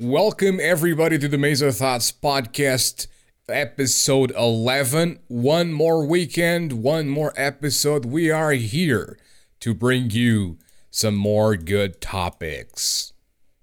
[0.00, 3.08] Welcome, everybody, to the Maze of Thoughts Podcast,
[3.48, 5.18] episode 11.
[5.26, 8.04] One more weekend, one more episode.
[8.04, 9.18] We are here
[9.58, 10.56] to bring you
[10.88, 13.12] some more good topics.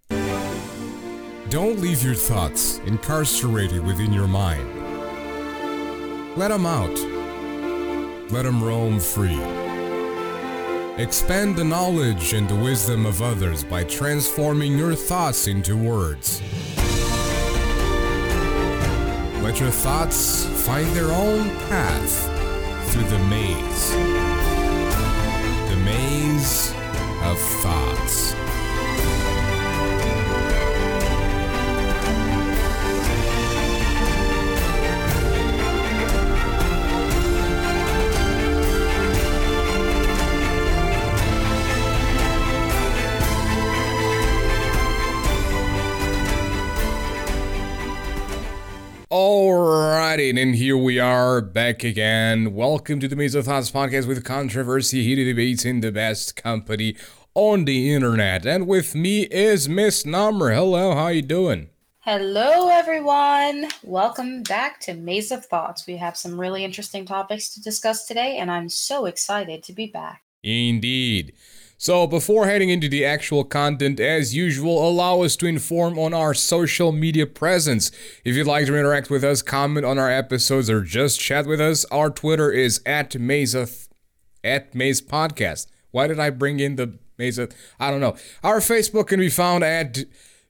[0.10, 4.68] Don't leave your thoughts incarcerated within your mind.
[6.36, 7.00] Let them out,
[8.30, 9.65] let them roam free.
[10.98, 16.42] Expand the knowledge and the wisdom of others by transforming your thoughts into words.
[19.44, 22.24] Let your thoughts find their own path
[22.92, 23.92] through the maze.
[25.70, 26.72] The maze
[27.24, 28.45] of thoughts.
[49.16, 52.54] Alrighty, and here we are back again.
[52.54, 56.98] Welcome to the Maze of Thoughts podcast with controversy, heated debates in the best company
[57.34, 58.46] on the internet.
[58.46, 60.52] And with me is Miss Number.
[60.52, 61.70] Hello, how you doing?
[62.02, 63.70] Hello, everyone.
[63.84, 65.88] Welcome back to Maze of Thoughts.
[65.88, 69.86] We have some really interesting topics to discuss today, and I'm so excited to be
[69.86, 70.24] back.
[70.44, 71.36] Indeed.
[71.78, 76.34] So, before heading into the actual content, as usual, allow us to inform on our
[76.34, 77.92] social media presence.
[78.24, 81.60] If you'd like to interact with us, comment on our episodes, or just chat with
[81.60, 83.68] us, our Twitter is at Mesa
[84.46, 85.68] at Maze Podcast.
[85.92, 87.50] Why did I bring in the Mesa?
[87.80, 88.16] I don't know.
[88.44, 89.98] Our Facebook can be found at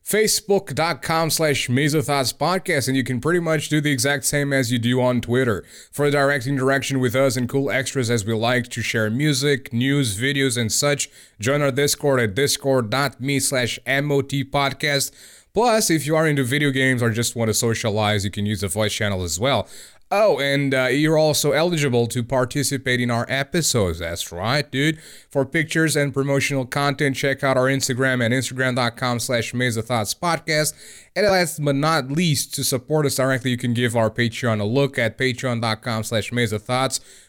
[0.05, 4.77] facebook.com slash mesothoughts podcast and you can pretty much do the exact same as you
[4.77, 5.65] do on twitter.
[5.91, 10.15] For direct interaction with us and cool extras as we like to share music news
[10.15, 15.11] videos and such join our discord at discord.me slash mot podcast.
[15.55, 18.61] Plus if you are into video games or just want to socialize you can use
[18.61, 19.67] the voice channel as well
[20.11, 23.97] Oh, and uh, you're also eligible to participate in our episodes.
[23.99, 25.01] That's right, dude.
[25.29, 30.73] For pictures and promotional content, check out our Instagram at instagram.com slash podcast.
[31.15, 34.65] And last but not least, to support us directly, you can give our Patreon a
[34.65, 36.31] look at patreon.com slash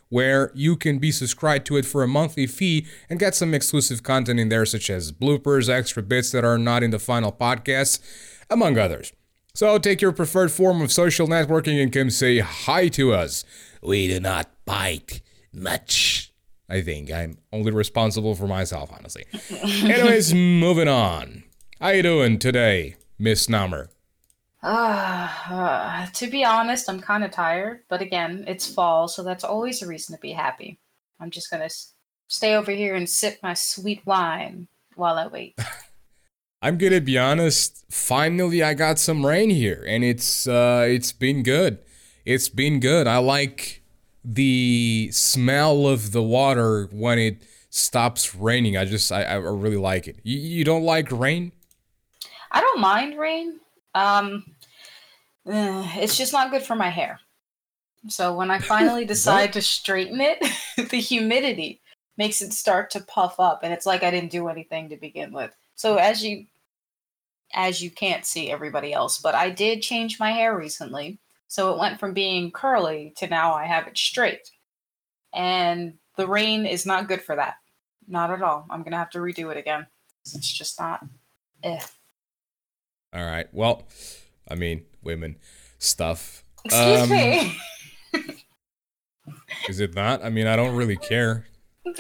[0.09, 4.03] where you can be subscribed to it for a monthly fee and get some exclusive
[4.03, 8.01] content in there, such as bloopers, extra bits that are not in the final podcast,
[8.51, 9.13] among others.
[9.57, 13.43] So take your preferred form of social networking and come say hi to us.
[13.81, 16.31] We do not bite much.
[16.69, 19.25] I think I'm only responsible for myself, honestly.
[19.51, 21.45] Anyways, moving on.
[21.81, 23.89] How you doing today, Miss Number?
[24.63, 29.81] Uh, to be honest, I'm kind of tired, but again, it's fall, so that's always
[29.81, 30.79] a reason to be happy.
[31.19, 31.71] I'm just gonna
[32.29, 35.59] stay over here and sip my sweet wine while I wait.
[36.63, 37.85] I'm gonna be honest.
[37.91, 41.79] Finally, I got some rain here, and it's uh, it's been good.
[42.25, 43.07] It's been good.
[43.07, 43.83] I like
[44.25, 48.77] the smell of the water when it stops raining.
[48.77, 50.19] I just I, I really like it.
[50.23, 51.53] You, you don't like rain?
[52.51, 53.61] I don't mind rain.
[53.95, 54.45] Um,
[55.47, 57.21] uh, it's just not good for my hair.
[58.09, 60.45] So when I finally decide to straighten it,
[60.91, 61.81] the humidity
[62.17, 65.33] makes it start to puff up, and it's like I didn't do anything to begin
[65.33, 65.55] with.
[65.77, 66.47] So as you
[67.55, 71.19] as you can't see everybody else, but I did change my hair recently.
[71.49, 74.51] So it went from being curly to now I have it straight.
[75.33, 77.57] And the rain is not good for that.
[78.09, 78.67] Not at all.
[78.69, 79.87] I'm going to have to redo it again.
[80.23, 81.05] It's just not
[81.63, 81.81] eh.
[83.13, 83.47] All right.
[83.53, 83.85] Well,
[84.51, 85.37] I mean, women
[85.79, 86.45] stuff.
[86.65, 87.57] Excuse um, me.
[89.69, 90.25] is it not?
[90.25, 91.47] I mean, I don't really care.
[91.85, 91.95] it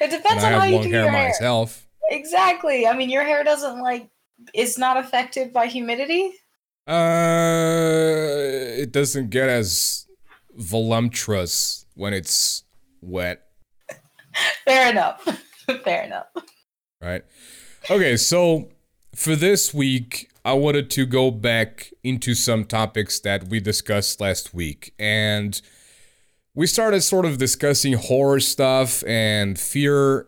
[0.00, 1.85] depends and on I how you do hair your hair myself.
[2.10, 2.86] Exactly.
[2.86, 4.08] I mean, your hair doesn't like
[4.54, 6.32] is not affected by humidity?
[6.86, 8.36] Uh,
[8.78, 10.06] it doesn't get as
[10.54, 12.64] voluptuous when it's
[13.00, 13.42] wet.
[14.64, 15.24] Fair enough.
[15.84, 16.26] Fair enough.
[17.00, 17.22] Right.
[17.90, 18.70] Okay, so
[19.14, 24.54] for this week, I wanted to go back into some topics that we discussed last
[24.54, 24.94] week.
[24.98, 25.60] And
[26.54, 30.26] we started sort of discussing horror stuff and fear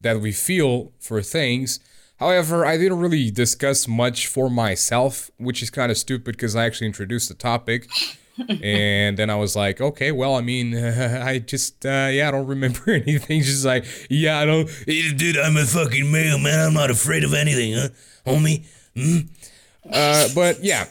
[0.00, 1.80] that we feel for things.
[2.18, 6.66] However, I didn't really discuss much for myself, which is kind of stupid because I
[6.66, 7.88] actually introduced the topic.
[8.62, 12.30] and then I was like, okay, well, I mean, uh, I just, uh, yeah, I
[12.30, 13.42] don't remember anything.
[13.42, 16.68] Just like, yeah, I don't, dude, I'm a fucking male, man.
[16.68, 17.88] I'm not afraid of anything, huh,
[18.26, 18.64] homie?
[18.94, 19.18] Hmm?
[19.90, 20.86] Uh, but yeah,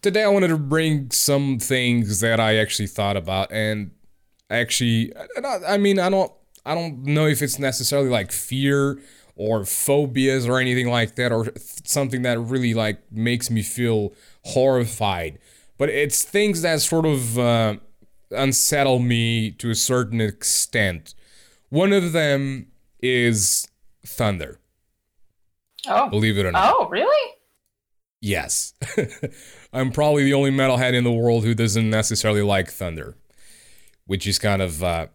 [0.00, 3.90] today I wanted to bring some things that I actually thought about, and
[4.48, 5.12] actually,
[5.66, 6.32] I mean, I don't,
[6.66, 9.00] I don't know if it's necessarily like fear
[9.36, 14.12] or phobias or anything like that or th- something that really like makes me feel
[14.44, 15.38] horrified.
[15.78, 17.76] But it's things that sort of uh,
[18.30, 21.14] unsettle me to a certain extent.
[21.68, 22.66] One of them
[23.00, 23.68] is
[24.04, 24.58] thunder.
[25.88, 26.08] Oh.
[26.08, 26.74] believe it or not.
[26.74, 27.32] Oh, really?
[28.20, 28.74] yes.
[29.72, 33.16] I'm probably the only metalhead in the world who doesn't necessarily like thunder
[34.06, 35.06] which is kind of uh,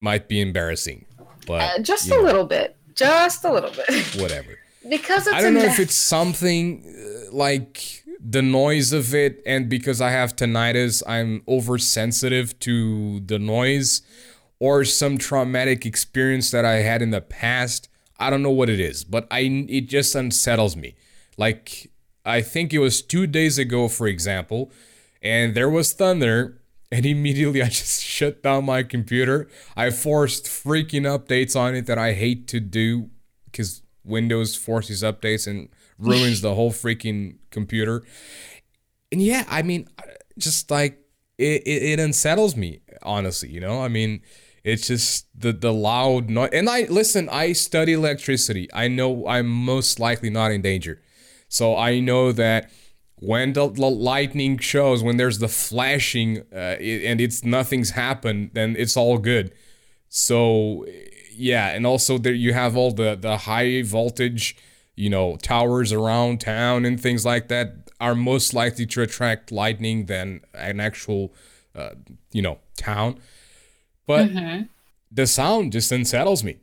[0.00, 1.06] might be embarrassing
[1.46, 2.76] but Uh, just a know, little bit.
[2.94, 4.14] Just a little bit.
[4.20, 4.58] whatever
[4.88, 10.00] because I don't know if it's something uh, like the noise of it, and because
[10.00, 14.02] I have tinnitus, I'm oversensitive to the noise,
[14.58, 17.88] or some traumatic experience that I had in the past.
[18.18, 20.94] I don't know what it is, but I it just unsettles me.
[21.36, 21.90] Like
[22.24, 24.70] I think it was two days ago, for example,
[25.22, 26.60] and there was thunder,
[26.94, 29.48] and immediately I just shut down my computer.
[29.76, 33.10] I forced freaking updates on it that I hate to do
[33.46, 38.04] because Windows forces updates and ruins the whole freaking computer.
[39.10, 40.02] And yeah, I mean, uh,
[40.38, 41.00] just like
[41.36, 43.50] it, it, it unsettles me, honestly.
[43.50, 44.22] You know, I mean,
[44.62, 46.50] it's just the the loud noise.
[46.52, 47.28] And I listen.
[47.28, 48.68] I study electricity.
[48.72, 51.02] I know I'm most likely not in danger,
[51.48, 52.70] so I know that
[53.24, 58.50] when the, the lightning shows, when there's the flashing, uh, it, and it's nothing's happened,
[58.52, 59.52] then it's all good.
[60.08, 60.86] So
[61.36, 64.56] yeah, and also there you have all the the high voltage,
[64.94, 70.06] you know, towers around town and things like that are most likely to attract lightning
[70.06, 71.32] than an actual,
[71.74, 71.90] uh,
[72.32, 73.18] you know, town.
[74.06, 74.30] But
[75.10, 76.58] the sound just unsettles me,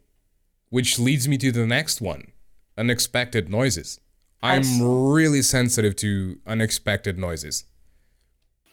[0.69, 2.31] which leads me to the next one:
[2.77, 3.99] unexpected noises.
[4.43, 4.81] I'm see.
[4.83, 7.65] really sensitive to unexpected noises.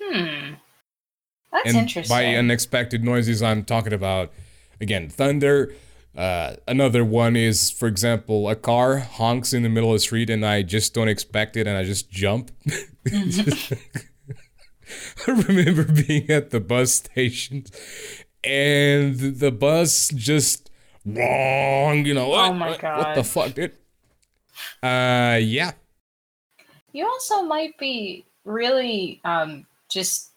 [0.00, 0.55] Hmm.
[1.53, 2.15] That's and interesting.
[2.15, 4.32] by unexpected noises, I'm talking about
[4.81, 5.75] again thunder.
[6.17, 10.31] Uh, another one is, for example, a car honks in the middle of the street,
[10.31, 12.50] and I just don't expect it, and I just jump.
[13.12, 13.76] I
[15.26, 17.64] remember being at the bus station,
[18.43, 20.71] and the bus just
[21.05, 22.05] wrong.
[22.05, 23.73] You know, what, Oh my what, what the fuck, dude?
[24.83, 25.73] Uh, yeah.
[26.93, 30.31] you also might be really um just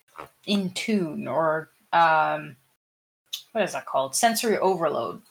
[0.45, 2.55] in tune or um
[3.51, 4.15] what is that called?
[4.15, 5.21] Sensory overload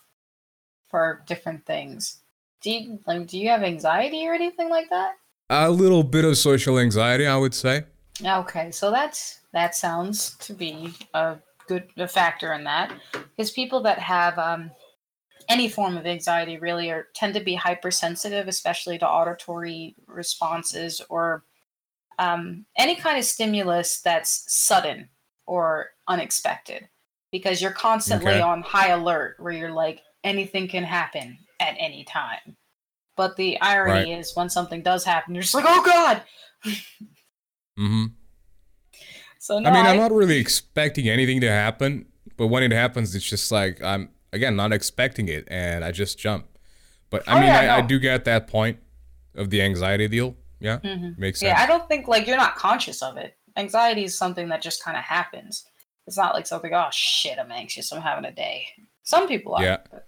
[0.89, 2.21] for different things.
[2.63, 5.15] Do you like do you have anxiety or anything like that?
[5.49, 7.85] A little bit of social anxiety, I would say.
[8.25, 11.37] Okay, so that's that sounds to be a
[11.67, 12.93] good a factor in that
[13.37, 14.71] because people that have um,
[15.51, 21.45] any form of anxiety really are tend to be hypersensitive, especially to auditory responses or
[22.21, 25.09] um, any kind of stimulus that's sudden
[25.47, 26.89] or unexpected
[27.33, 28.41] because you're constantly Okay.
[28.41, 32.57] on high alert where you're like anything can happen at any time.
[33.17, 36.23] But the irony is when something does happen, you're just like, oh god.
[37.79, 38.05] Mm-hmm.
[39.39, 42.07] So no, I mean, I'm not really expecting anything to happen,
[42.37, 46.19] but when it happens, it's just like I'm again not expecting it, and I just
[46.19, 46.47] jump.
[47.11, 48.79] But I Oh, mean, yeah, I, I do get that point
[49.35, 50.37] of the anxiety deal.
[50.61, 51.17] Yeah, Mhm.
[51.19, 51.49] makes sense.
[51.49, 53.37] Yeah, I don't think like you're not conscious of it.
[53.57, 55.65] Anxiety is something that just kind of happens.
[56.07, 56.73] It's not like something.
[56.75, 57.91] Oh shit, I'm anxious.
[57.93, 58.67] I'm having a day.
[59.03, 59.63] Some people are.
[59.63, 59.79] Yeah.
[59.91, 60.07] But,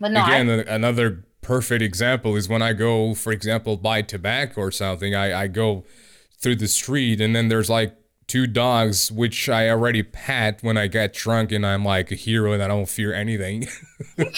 [0.00, 4.60] but no, Again, I, another perfect example is when I go, for example, buy tobacco
[4.60, 5.14] or something.
[5.14, 5.84] I, I go
[6.40, 7.94] through the street, and then there's like
[8.28, 12.52] two dogs, which I already pat when I get drunk, and I'm like a hero,
[12.52, 13.68] and I don't fear anything.
[14.18, 14.28] and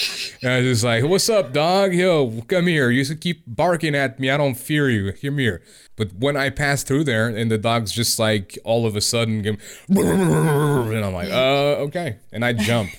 [0.43, 1.93] I was just like, "What's up, dog?
[1.93, 2.89] Yo, come here.
[2.91, 4.29] You should keep barking at me.
[4.29, 5.11] I don't fear you.
[5.13, 5.61] Come here."
[5.95, 9.45] But when I pass through there, and the dog's just like all of a sudden,
[9.89, 12.91] and I'm like, "Uh, okay," and I jump.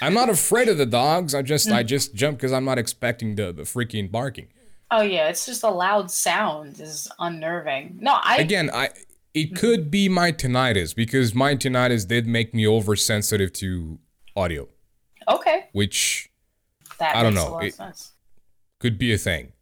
[0.00, 1.34] I'm not afraid of the dogs.
[1.34, 4.48] I just I just jump because I'm not expecting the, the freaking barking.
[4.90, 7.98] oh yeah, it's just a loud sound is unnerving.
[8.00, 8.90] No, I Again, I
[9.36, 9.56] it mm-hmm.
[9.56, 13.98] could be my tinnitus because my tinnitus did make me oversensitive to
[14.34, 14.66] audio,
[15.28, 15.66] okay.
[15.72, 16.30] which
[16.98, 18.12] That I don't know, a lot of it- sense.
[18.78, 19.52] could be a thing.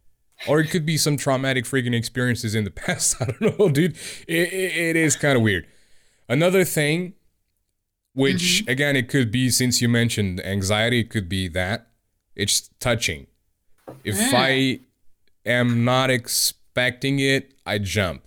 [0.47, 3.21] Or it could be some traumatic freaking experiences in the past.
[3.21, 3.97] I don't know, dude.
[4.27, 5.65] It, it, it is kind of weird.
[6.29, 7.13] Another thing,
[8.13, 8.69] which mm-hmm.
[8.69, 11.87] again, it could be since you mentioned anxiety, it could be that
[12.35, 13.27] it's touching.
[14.03, 14.33] If mm.
[14.33, 14.79] I
[15.45, 18.25] am not expecting it, I jump.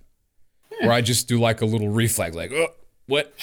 [0.83, 2.69] Or I just do like a little reflex, like, oh,
[3.07, 3.35] what?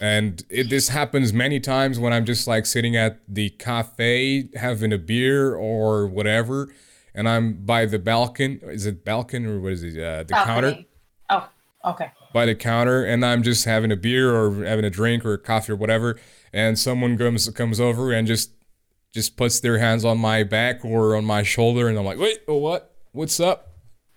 [0.00, 4.92] And it, this happens many times when I'm just like sitting at the cafe having
[4.92, 6.72] a beer or whatever,
[7.14, 8.58] and I'm by the balcony.
[8.62, 10.02] Is it balcony or what is it?
[10.02, 10.88] Uh, the counter Balcony.
[11.28, 11.48] Oh,
[11.84, 12.10] okay.
[12.32, 15.38] by the counter, and I'm just having a beer or having a drink or a
[15.38, 16.18] coffee or whatever,
[16.52, 18.52] and someone comes comes over and just
[19.12, 22.38] just puts their hands on my back or on my shoulder, and I'm like, wait,
[22.46, 22.94] what?
[23.12, 23.69] What's up?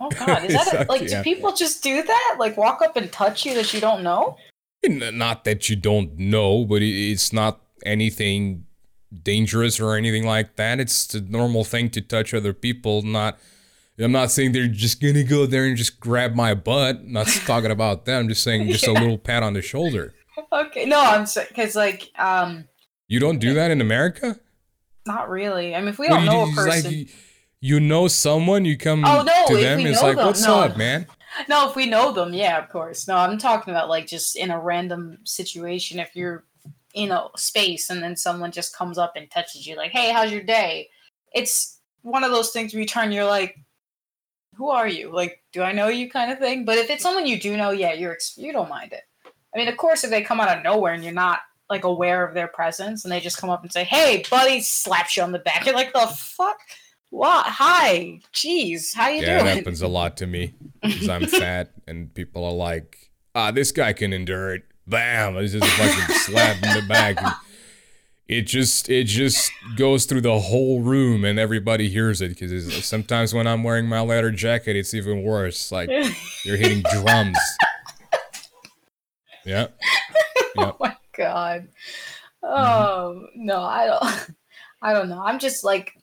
[0.03, 1.10] Oh God, is that a, like?
[1.10, 1.19] Yeah.
[1.19, 2.36] Do people just do that?
[2.39, 4.38] Like walk up and touch you that you don't know?
[4.86, 8.65] Not that you don't know, but it's not anything
[9.22, 10.81] dangerous or anything like that.
[10.81, 13.01] It's the normal thing to touch other people.
[13.01, 13.38] Not,
[13.98, 17.05] I'm not saying they're just gonna go there and just grab my butt.
[17.05, 18.19] Not talking about that.
[18.19, 20.13] I'm just saying just a little pat on the shoulder.
[20.51, 22.67] Okay, no, I'm because like um,
[23.07, 24.38] You don't do that in America?
[25.05, 25.75] not really.
[25.75, 27.07] I mean, if we don't know a Just like person,
[27.63, 30.60] you, you know someone, you come Oh, no, to them, it's like, them, what's no.
[30.60, 31.08] up, man?
[31.48, 33.08] no, if we know them, yeah, of course.
[33.08, 36.00] No, I'm talking about like just in a random situation.
[36.00, 36.43] If you're
[36.93, 40.32] in a space and then someone just comes up and touches you, like, "Hey, how's
[40.32, 40.89] your day?"
[41.34, 43.58] It's one of those things where you turn, you're like,
[44.55, 45.12] "Who are you?
[45.12, 46.65] Like, do I know you?" kind of thing.
[46.65, 49.03] But if it's someone you do know, yeah, you're you don't mind it.
[49.55, 51.39] I mean, of course, if they come out of nowhere and you're not
[51.70, 55.17] like aware of their presence and they just come up and say, "Hey, buddy," slaps
[55.17, 56.60] you on the back, you're like, "The fuck."
[57.13, 57.46] What?
[57.46, 59.29] Hi, jeez, how you doing?
[59.29, 59.55] Yeah, it doing?
[59.58, 63.93] happens a lot to me because I'm fat and people are like, ah, this guy
[63.93, 64.63] can endure it.
[64.88, 65.38] Bam!
[65.38, 67.22] It's just a fucking slap in the back.
[67.22, 67.32] And
[68.27, 73.32] it just it just goes through the whole room and everybody hears it because sometimes
[73.32, 75.72] when I'm wearing my leather jacket, it's even worse.
[75.72, 75.91] Like
[76.43, 77.38] you're hitting drums.
[79.46, 79.67] Yeah.
[80.58, 81.67] oh my god.
[82.41, 84.32] Oh no, I don't.
[84.82, 85.22] I don't know.
[85.24, 85.93] I'm just like,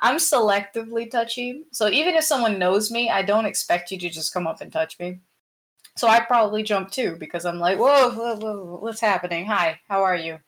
[0.00, 1.64] I'm selectively touchy.
[1.72, 4.72] So even if someone knows me, I don't expect you to just come up and
[4.72, 5.20] touch me.
[5.96, 9.46] So I probably jump too because I'm like, whoa, whoa, whoa what's happening?
[9.46, 10.38] Hi, how are you?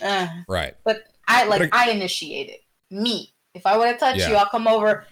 [0.00, 0.74] Uh, Right.
[0.84, 2.60] but I like But I initiate it.
[2.90, 3.32] Me.
[3.54, 5.06] If I want to touch you, I'll come over.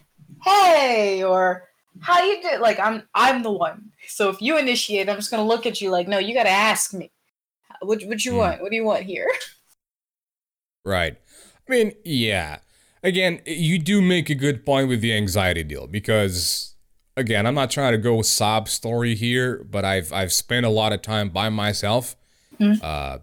[0.44, 1.68] Hey, or
[2.00, 2.58] how you do?
[2.58, 3.92] Like I'm I'm the one.
[4.08, 6.92] So if you initiate, I'm just gonna look at you like, no, you gotta ask
[6.94, 7.10] me.
[7.80, 8.38] What what you Hmm.
[8.38, 8.60] want?
[8.62, 9.28] What do you want here?
[10.84, 11.16] Right.
[11.68, 12.58] I mean, yeah.
[13.02, 16.74] Again, you do make a good point with the anxiety deal because
[17.16, 20.92] again, I'm not trying to go sob story here, but I've I've spent a lot
[20.92, 22.16] of time by myself.
[22.58, 22.74] Hmm.
[22.82, 23.18] Uh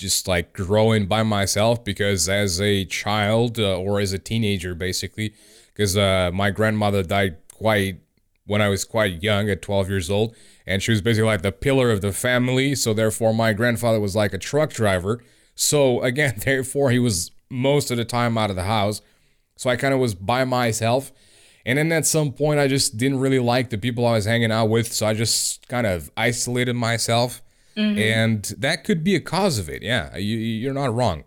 [0.00, 5.34] just like growing by myself because as a child uh, or as a teenager basically
[5.66, 8.00] because uh, my grandmother died quite
[8.46, 10.34] when I was quite young at 12 years old
[10.66, 14.16] and she was basically like the pillar of the family so therefore my grandfather was
[14.16, 15.22] like a truck driver
[15.54, 19.02] so again therefore he was most of the time out of the house
[19.60, 21.12] so I kind of was by myself
[21.66, 24.50] and then at some point I just didn't really like the people I was hanging
[24.50, 27.42] out with so I just kind of isolated myself
[27.76, 27.98] mm-hmm.
[27.98, 31.24] and that could be a cause of it yeah you, you're not wrong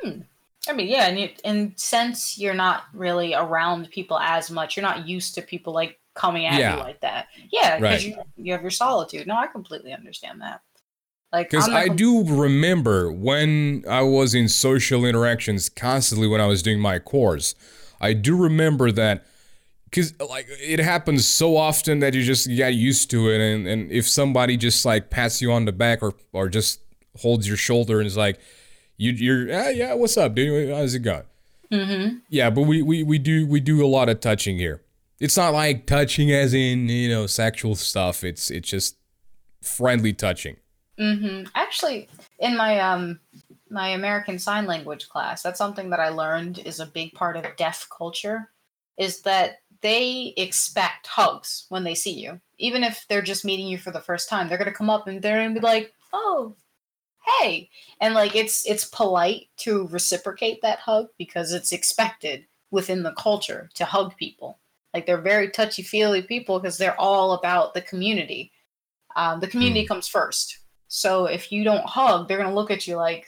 [0.00, 0.20] hmm.
[0.68, 4.82] I mean, yeah, and you, and since you're not really around people as much, you're
[4.82, 6.76] not used to people like coming at Yeah.
[6.76, 7.28] you like that.
[7.52, 8.16] Yeah, because Right.
[8.16, 9.28] you you have your solitude.
[9.28, 10.62] No, I completely understand that.
[11.32, 16.62] Like, Because I do remember when I was in social interactions constantly when I was
[16.62, 17.54] doing my course,
[18.00, 19.26] I do remember that
[19.84, 23.90] because like it happens so often that you just get used to it, and, and
[23.90, 26.80] if somebody just like pats you on the back or or just
[27.20, 28.38] holds your shoulder and is like,
[28.96, 30.70] you you're ah, yeah, what's up, dude?
[30.70, 31.24] How's it going?
[31.72, 32.20] Mhm.
[32.28, 34.82] Yeah, but we, we we do we do a lot of touching here.
[35.18, 38.22] It's not like touching as in you know sexual stuff.
[38.22, 38.96] It's it's just
[39.62, 40.56] friendly touching.
[40.98, 43.20] Hmm Actually, in my um
[43.70, 47.56] my American Sign Language class, that's something that I learned is a big part of
[47.56, 48.50] deaf culture,
[48.98, 53.78] is that they expect hugs when they see you, even if they're just meeting you
[53.78, 54.48] for the first time.
[54.48, 56.56] They're gonna come up and they're gonna be like, "Oh,
[57.40, 63.12] hey," and like it's it's polite to reciprocate that hug because it's expected within the
[63.14, 64.58] culture to hug people.
[64.94, 68.52] Like they're very touchy feely people because they're all about the community.
[69.16, 70.60] Um, the community comes first.
[70.88, 73.26] So if you don't hug, they're gonna look at you like,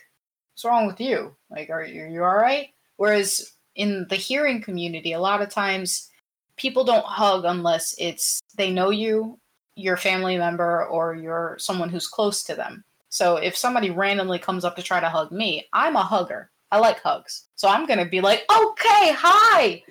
[0.52, 1.36] "What's wrong with you?
[1.50, 6.10] Like, are you you all right?" Whereas in the hearing community, a lot of times
[6.56, 9.38] people don't hug unless it's they know you,
[9.76, 12.84] your family member, or you're someone who's close to them.
[13.08, 16.50] So if somebody randomly comes up to try to hug me, I'm a hugger.
[16.70, 19.82] I like hugs, so I'm gonna be like, "Okay, hi,"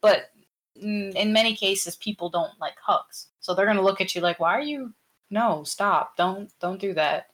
[0.00, 0.30] but
[0.76, 4.38] mm, in many cases, people don't like hugs, so they're gonna look at you like,
[4.38, 4.94] "Why are you
[5.32, 7.26] no stop don't don't do that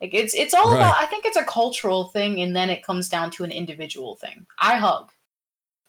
[0.00, 0.76] like it's it's all Right.
[0.76, 4.16] about i think it's a cultural thing and then it comes down to an individual
[4.16, 5.10] thing i hug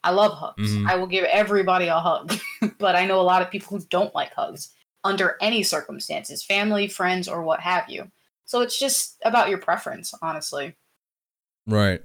[0.04, 0.88] i love hugs Mhm.
[0.88, 2.34] i will give everybody a hug
[2.78, 4.70] but i know a lot of people who don't like hugs
[5.04, 8.12] under any circumstances family friends or what have you
[8.46, 10.76] so it's just about your preference honestly
[11.68, 12.02] Right.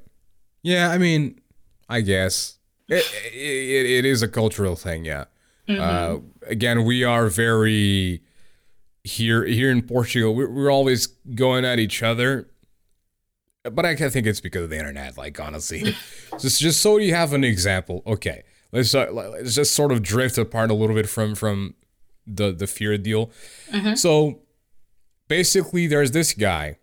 [0.62, 1.40] Yeah, I mean,
[1.88, 5.04] I guess it it, it is a cultural thing.
[5.06, 5.25] Yeah.
[5.68, 5.80] Mhm.
[5.80, 8.23] Uh, again, we are very
[9.07, 10.35] here here in Portugal.
[10.35, 12.49] We're, we're always going at each other.
[13.63, 15.17] but I think it's because of the internet.
[15.17, 15.95] Like honestly,
[16.39, 18.03] just just so you have an example.
[18.07, 21.75] Okay, let's uh, let's just sort of drift apart a little bit from from
[22.27, 23.31] the the fear deal.
[23.95, 24.41] So
[25.29, 26.79] basically, there's this guy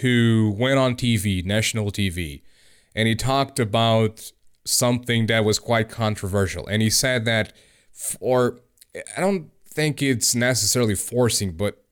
[0.00, 2.42] who went on TV, national TV,
[2.94, 4.32] and he talked about
[4.64, 6.66] something that was quite controversial.
[6.66, 7.52] And he said that,
[8.20, 8.60] or
[9.16, 11.82] I don't think it's necessarily forcing, but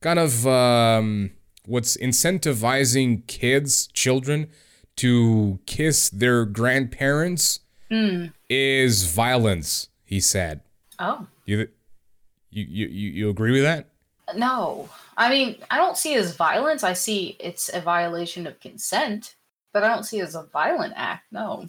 [0.00, 1.30] kind of um,
[1.66, 4.48] what's incentivizing kids, children,
[4.96, 7.60] to kiss their grandparents
[8.48, 9.88] is violence.
[10.04, 10.60] He said.
[10.98, 11.26] Oh.
[11.44, 11.68] You,
[12.50, 13.88] you, you, you agree with that?
[14.36, 14.88] No.
[15.16, 16.82] I mean, I don't see it as violence.
[16.82, 19.36] I see it's a violation of consent,
[19.72, 21.24] but I don't see it as a violent act.
[21.30, 21.68] No.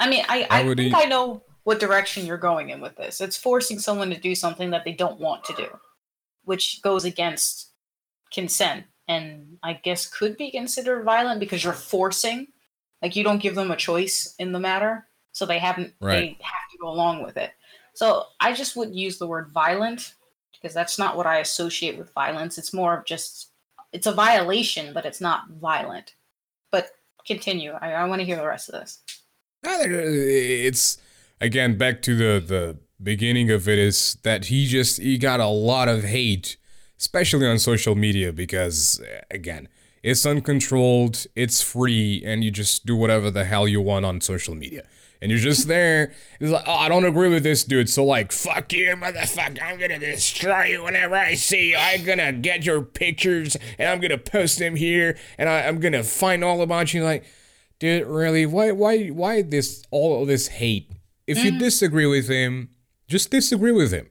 [0.00, 3.20] I mean, I, How I think I know what direction you're going in with this.
[3.20, 5.66] It's forcing someone to do something that they don't want to do,
[6.44, 7.72] which goes against
[8.32, 12.46] consent and I guess could be considered violent because you're forcing.
[13.02, 16.38] Like you don't give them a choice in the matter, so they haven't Right.
[16.38, 17.50] they have to go along with it.
[17.94, 20.14] So I just wouldn't use the word violent
[20.52, 22.58] because that's not what I associate with violence.
[22.58, 23.50] It's more of just
[23.92, 26.14] it's a violation, but it's not violent.
[26.70, 26.92] But
[27.26, 27.72] continue.
[27.72, 29.00] I, I want to hear the rest of this.
[29.66, 30.98] Uh, it's
[31.40, 35.46] again back to the the beginning of it is that he just he got a
[35.46, 36.56] lot of hate,
[36.98, 39.68] especially on social media because uh, again
[40.02, 44.54] it's uncontrolled, it's free, and you just do whatever the hell you want on social
[44.54, 44.86] media.
[45.20, 46.12] And you're just there.
[46.38, 47.88] It's like, oh, I don't agree with this dude.
[47.88, 49.62] So like, fuck you, motherfucker.
[49.62, 51.76] I'm gonna destroy you whenever I see you.
[51.76, 56.04] I'm gonna get your pictures and I'm gonna post them here, and I, I'm gonna
[56.04, 57.02] find all about you.
[57.02, 57.24] Like,
[57.78, 60.90] dude really why why why this all of this hate
[61.26, 62.70] if you disagree with him
[63.08, 64.08] just disagree with him.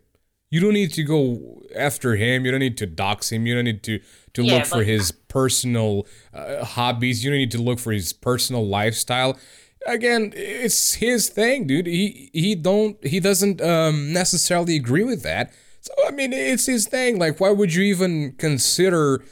[0.50, 2.45] You don't need to go after him.
[2.45, 3.45] You don't need to dox him.
[3.45, 4.00] You don't need to
[4.36, 7.24] to Yeah, look for his personal uh, hobbies.
[7.24, 9.38] You don't need to look for his personal lifestyle.
[9.86, 11.88] Again it's his thing dude.
[11.88, 15.53] He he don't he doesn't um necessarily agree with that.
[15.81, 17.19] So i mean it's his thing.
[17.19, 19.23] Like why would you even consider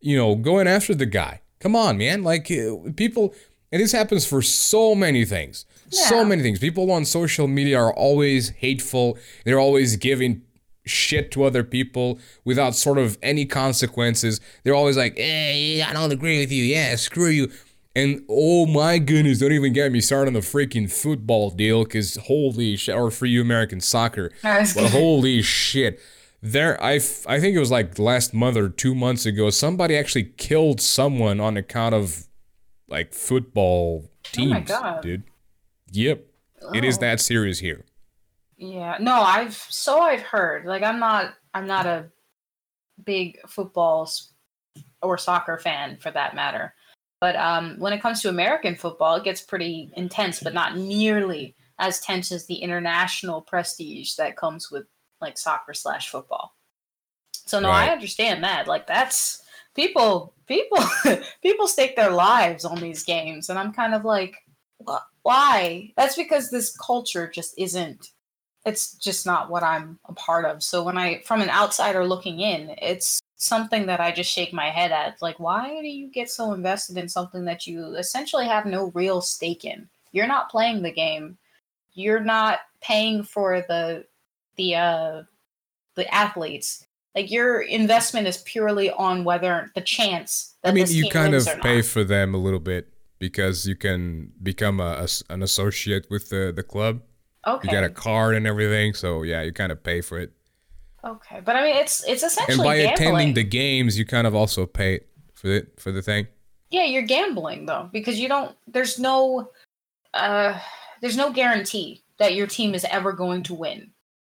[0.00, 1.40] you know, going after the guy.
[1.60, 2.22] Come on, man.
[2.22, 3.34] Like uh, people,
[3.72, 5.64] and this happens for so many things.
[5.94, 6.58] So many things.
[6.58, 9.18] People on social media are always hateful.
[9.44, 10.42] They're always giving
[10.86, 14.40] shit to other people without sort of any consequences.
[14.62, 16.64] They're always like, "Eh, I don't agree with you.
[16.64, 17.50] Yeah, screw you."
[17.96, 22.16] And oh my goodness, don't even get me started on the freaking football deal, because
[22.16, 24.30] holy shit, or for you American soccer.
[24.42, 26.00] But holy shit.
[26.42, 29.96] There, I, f- I think it was like last month or two months ago, somebody
[29.96, 32.26] actually killed someone on account of
[32.88, 35.02] like football teams, Oh my God.
[35.02, 35.22] dude.
[35.94, 36.24] Yep.
[36.74, 37.00] It is Oh.
[37.02, 37.84] that serious here.
[38.56, 40.64] Yeah, no, I've so I've heard.
[40.64, 42.10] Like I'm not I'm not a
[43.04, 44.10] big football
[45.02, 46.74] or soccer fan for that matter.
[47.20, 51.54] But um when it comes to American football, it gets pretty intense, but not nearly
[51.78, 54.86] as tense as the international prestige that comes with
[55.20, 56.54] like soccer slash football.
[57.46, 57.88] So no, Right.
[57.90, 58.66] I understand that.
[58.68, 59.42] Like that's
[59.74, 60.78] people people
[61.42, 64.43] people stake their lives on these games and I'm kind of like "Wh-
[65.22, 65.92] why?
[65.96, 68.10] That's because this culture just isn't
[68.64, 70.62] it's just not what I'm a part of.
[70.62, 74.70] So when I from an outsider looking in, it's something that I just shake my
[74.70, 75.20] head at.
[75.20, 79.20] Like, why do you get so invested in something that you essentially have no real
[79.20, 79.88] stake in?
[80.12, 81.36] You're not playing the game.
[81.92, 84.06] You're not paying for the
[84.56, 85.22] the uh
[85.94, 86.86] the athletes.
[87.14, 91.46] Like your investment is purely on whether the chance that I mean, you kind of
[91.60, 92.93] pay for them a little bit
[93.28, 97.00] because you can become a, a an associate with the, the club.
[97.46, 97.68] Okay.
[97.68, 98.94] You get a card and everything.
[98.94, 100.30] So, yeah, you kind of pay for it.
[101.04, 101.40] okay.
[101.46, 102.94] But I mean it's it's essentially And by gambling.
[102.94, 105.00] attending the games, you kind of also pay
[105.34, 106.26] for the, for the thing.
[106.70, 108.50] Yeah, you're gambling though because you don't.
[108.66, 109.50] There's no,
[110.14, 110.58] uh,
[111.00, 113.90] there's no guarantee that your team is ever going to win.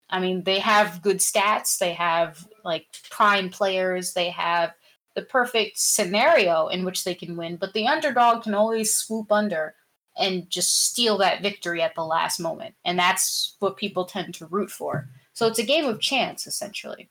[0.09, 1.77] I mean, they have good stats.
[1.79, 4.13] They have like prime players.
[4.13, 4.71] They have
[5.19, 7.57] the perfect scenario in which they can win.
[7.57, 9.75] But the underdog can always swoop under
[10.17, 14.45] and just steal that victory at the last moment, and that's what people tend to
[14.47, 15.09] root for.
[15.33, 17.09] So it's a game of chance, essentially.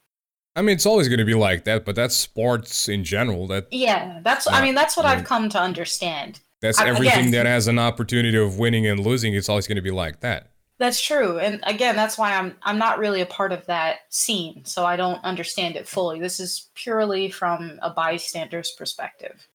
[0.56, 3.46] I mean, it's always going to be like that, but that's sports in general.
[3.46, 4.46] That Yeah, that's.
[4.48, 6.40] I mean, that's what I I've mean- come to understand.
[6.60, 9.34] That's I- everything again- that has an opportunity of winning and losing.
[9.34, 10.47] It's always going to be like that.
[10.78, 11.38] That's true.
[11.38, 14.96] And again, that's why I'm I'm not really a part of that scene, so I
[14.96, 16.20] don't understand it fully.
[16.20, 19.48] This is purely from a bystander's perspective.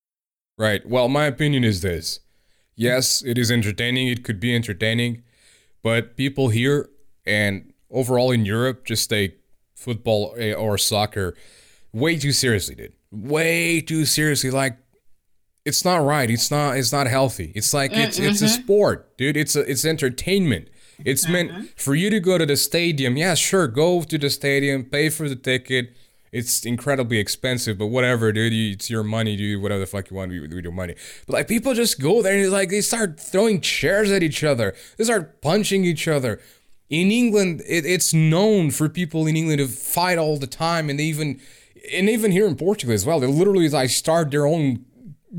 [0.58, 0.86] Right.
[0.88, 2.20] Well, my opinion is this.
[2.76, 4.08] Yes, it is entertaining.
[4.08, 5.24] It could be entertaining,
[5.82, 6.90] but people here
[7.26, 9.40] and overall in Europe just take
[9.76, 11.36] football eh, or soccer
[11.94, 12.94] way too seriously, dude.
[13.12, 14.52] Way too seriously.
[14.52, 14.78] Like
[15.66, 16.30] it's not right.
[16.30, 17.54] It's not it's not healthy.
[17.56, 19.38] It's like it's it's a sport, dude.
[19.38, 20.68] It's a it's entertainment.
[21.06, 21.64] It's meant mm-hmm.
[21.76, 23.18] for you to go to the stadium.
[23.18, 25.96] Yeah, sure, go to the stadium, pay for the ticket.
[26.32, 28.54] It's incredibly expensive, but whatever, dude.
[28.54, 29.62] You, it's your money, dude.
[29.62, 30.96] Whatever the fuck you want with your money.
[31.28, 34.74] But like people just go there and like they start throwing chairs at each other.
[34.98, 36.42] They start punching each other.
[36.90, 41.00] In England, it, it's known for people in England to fight all the time, and
[41.00, 41.40] they even
[41.94, 43.20] and even here in Portugal as well.
[43.20, 44.86] They literally like start their own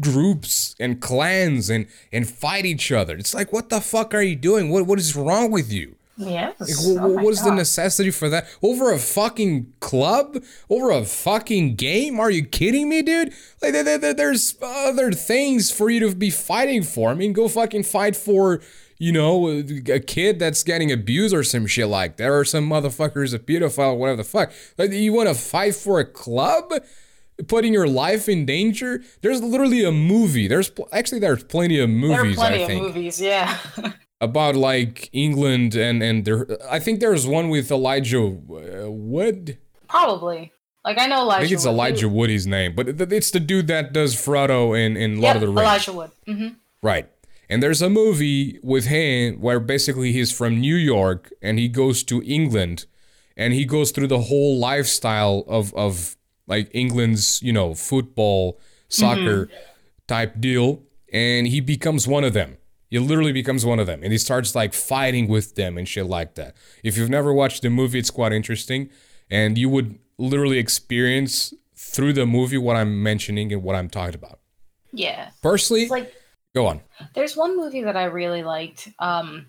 [0.01, 3.17] groups and clans and and fight each other.
[3.17, 4.71] It's like what the fuck are you doing?
[4.71, 5.97] What what is wrong with you?
[6.17, 6.55] Yes.
[6.61, 8.47] Like, Oh what is the necessity for that?
[8.63, 10.43] Over a fucking club?
[10.71, 12.21] Over a fucking game?
[12.21, 13.33] Are you kidding me, dude?
[13.61, 17.11] Like, there, there- there- there's other things for you to be fighting for.
[17.11, 18.61] I mean, go fucking fight for,
[18.97, 23.35] you know, a kid that's getting abused or some shit like that, or some motherfucker's
[23.35, 24.53] a pedophile, whatever the fuck.
[24.79, 26.73] Like, you want to fight for a club?
[27.49, 29.03] Putting your life in danger?
[29.23, 30.47] There's literally a movie.
[30.47, 32.17] There's pl- actually there's plenty of movies.
[32.17, 33.59] There are plenty I of movies, yeah.
[34.21, 36.47] about like England and and there.
[36.71, 39.59] I think there's one with Elijah uh, Wood.
[39.89, 40.53] Probably.
[40.85, 41.39] Like I know Elijah.
[41.39, 41.73] I think it's Wood.
[41.73, 45.37] Elijah Wood his name, but it's the dude that does Frodo in in Lord Yep,
[45.37, 45.61] of the Rings.
[45.61, 46.11] Elijah Wood.
[46.29, 46.49] Mm-hmm.
[46.83, 47.09] Right.
[47.49, 52.03] And there's a movie with him where basically he's from New York and he goes
[52.05, 52.87] to England
[53.37, 56.17] and he goes through the whole lifestyle of of
[56.47, 59.49] like England's, you know, football, soccer
[60.07, 62.57] type deal and he becomes one of them.
[62.91, 66.07] He literally becomes one of them and he starts like fighting with them and shit
[66.07, 66.55] like that.
[66.85, 68.91] If you've never watched the movie, it's quite interesting
[69.31, 74.15] and you would literally experience through the movie what I'm mentioning and what I'm talking
[74.15, 74.39] about.
[74.93, 75.31] Yeah.
[75.43, 76.13] Personally, It's like
[76.55, 76.83] go on.
[77.15, 78.89] there's one movie that I really liked.
[79.01, 79.47] Um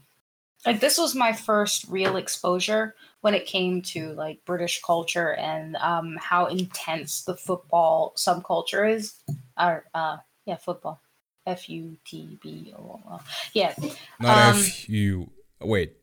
[0.65, 5.75] like this was my first real exposure when it came to like British culture and
[5.77, 9.15] um how intense the football subculture is.
[9.59, 11.01] Or uh yeah, football.
[11.47, 13.23] F U T B O L.
[13.53, 13.73] Yeah.
[14.19, 15.31] Not Um, F U.
[15.59, 15.93] Wait.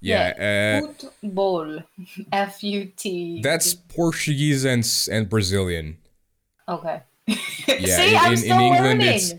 [0.00, 0.80] Yeah.
[0.80, 1.82] Uh, Football.
[2.32, 3.42] F U T.
[3.42, 5.98] that's Portuguese and and Brazilian.
[6.66, 7.02] okay.
[7.68, 7.96] Yeah.
[7.96, 9.14] See, in, in, in England, learning.
[9.16, 9.34] it's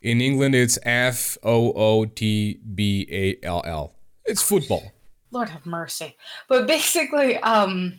[0.00, 3.92] in England it's F O O T B A L L.
[4.24, 4.84] It's football.
[5.30, 6.16] Lord have mercy.
[6.48, 7.94] But basically, um,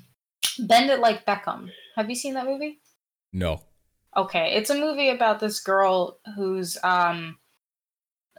[0.60, 1.70] Bend It Like Beckham.
[1.96, 2.80] Have you seen that movie?
[3.34, 3.62] No.
[4.18, 7.38] Okay, it's a movie about this girl who's um,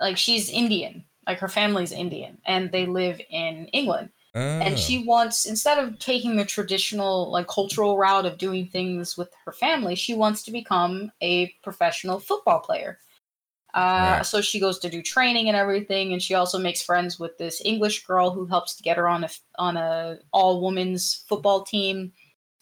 [0.00, 4.10] like she's Indian, like her family's Indian, and they live in England.
[4.32, 4.76] and Ah.
[4.76, 9.50] she wants instead of taking the traditional like cultural route of doing things with her
[9.52, 13.00] family she wants to become a professional football player
[13.74, 14.26] uh, Right.
[14.26, 17.60] so she goes to do training and everything and she also makes friends with this
[17.64, 19.28] english girl who helps to get her on a
[19.58, 22.12] on a all women's football team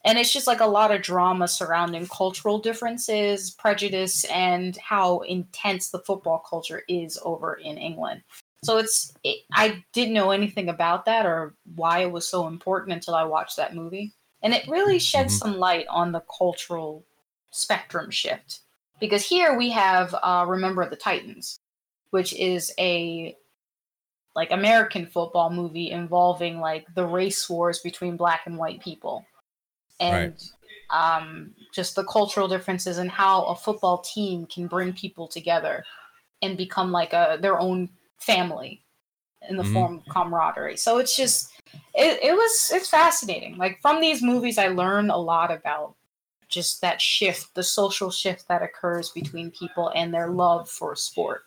[0.05, 5.90] and it's just like a lot of drama surrounding cultural differences prejudice and how intense
[5.90, 8.23] the football culture is over in england
[8.64, 12.92] so it's it, I didn't know anything about that or why it was so important
[12.92, 15.38] until I watched that movie, and it really sheds Mhm.
[15.38, 17.05] some light on the cultural
[17.53, 18.62] spectrum shift.
[19.00, 21.61] Because here we have uh, Remember the Titans,
[22.11, 23.37] which is a
[24.34, 29.26] like American football movie involving like the race wars between black and white people,
[30.00, 30.34] and
[30.90, 35.84] um, just the cultural differences and how a football team can bring people together
[36.42, 38.82] and become like a their own family
[39.48, 39.72] in the Mhm.
[39.72, 40.76] form of camaraderie.
[40.76, 41.50] So it's just
[41.94, 43.56] it, it was it's fascinating.
[43.56, 45.96] Like from these movies I learn a lot about
[46.48, 51.42] just that shift, the social shift that occurs between people and their love for sport.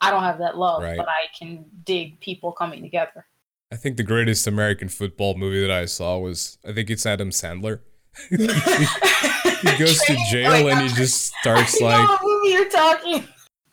[0.00, 0.96] I don't have that love, Right.
[0.96, 3.26] but I can dig people coming together.
[3.72, 7.30] I think the greatest American football movie that I saw was I think it's Adam
[7.30, 7.80] Sandler.
[8.30, 13.28] He goes to jail and he just starts I know like what movie you're talking.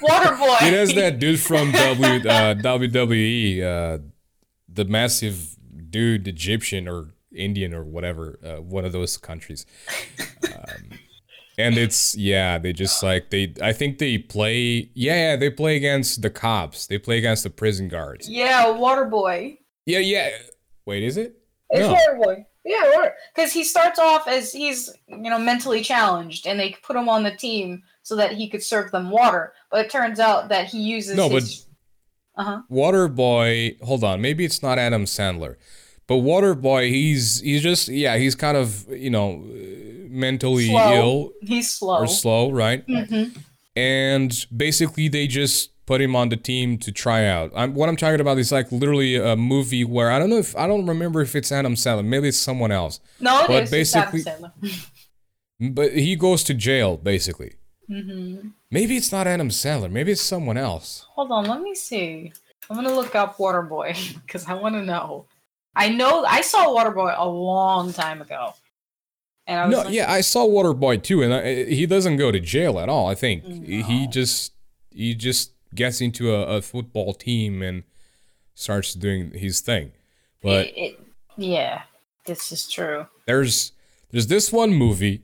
[0.00, 0.62] Waterboy.
[0.62, 3.98] It has that dude from w, uh, WWE, uh,
[4.68, 5.56] the massive
[5.90, 9.66] dude, Egyptian or Indian or whatever, uh, one of those countries.
[10.44, 10.90] Um,
[11.58, 13.54] and it's yeah, they just like they.
[13.62, 14.90] I think they play.
[14.94, 16.86] Yeah, yeah, they play against the cops.
[16.86, 18.28] They play against the prison guards.
[18.28, 19.58] Yeah, Waterboy.
[19.86, 20.30] Yeah, yeah.
[20.86, 21.36] Wait, is it?
[21.70, 21.94] It's No.
[21.94, 22.44] Waterboy.
[22.64, 27.08] Yeah, because he starts off as he's you know mentally challenged, and they put him
[27.08, 29.52] on the team so that he could serve them water.
[29.70, 31.66] But it turns out that he uses No, but- his.
[32.36, 32.60] Uh huh.
[32.68, 33.80] Waterboy.
[33.82, 35.54] Hold on, maybe it's not Adam Sandler,
[36.06, 36.88] but Waterboy.
[36.90, 39.42] He's he's just yeah, he's kind of you know
[40.08, 40.92] mentally Slow.
[40.94, 41.98] ill He's slow.
[41.98, 42.84] or slow, right?
[42.86, 43.24] hmm
[43.76, 47.50] and basically they just put him on the team to try out.
[47.56, 50.54] I'm, what I'm talking about is like literally a movie where I don't know if
[50.56, 53.72] I don't remember if it's Adam Sandler, maybe it's someone else, No, it But is.
[53.72, 54.72] It's Adam basically-
[55.70, 57.54] but he goes to jail basically,
[57.88, 58.36] hmm
[58.70, 59.90] Maybe it's not Adam Sandler.
[59.90, 61.06] Maybe it's someone else.
[61.14, 62.32] Hold on, let me see.
[62.70, 65.26] I'm gonna look up Waterboy because I want to know.
[65.76, 68.54] I know I saw Waterboy a long time ago,
[69.46, 72.16] and I was No, like, yeah, I saw Waterboy too, and I, eh, he doesn't
[72.16, 73.08] go to jail at all.
[73.08, 74.52] I think he just
[74.90, 77.82] he just gets into a, a football team and
[78.54, 79.92] starts doing his thing.
[80.42, 81.00] But it, it-
[81.36, 81.82] yeah,
[82.26, 83.06] this is true.
[83.26, 83.72] there's
[84.12, 85.22] there's this one movie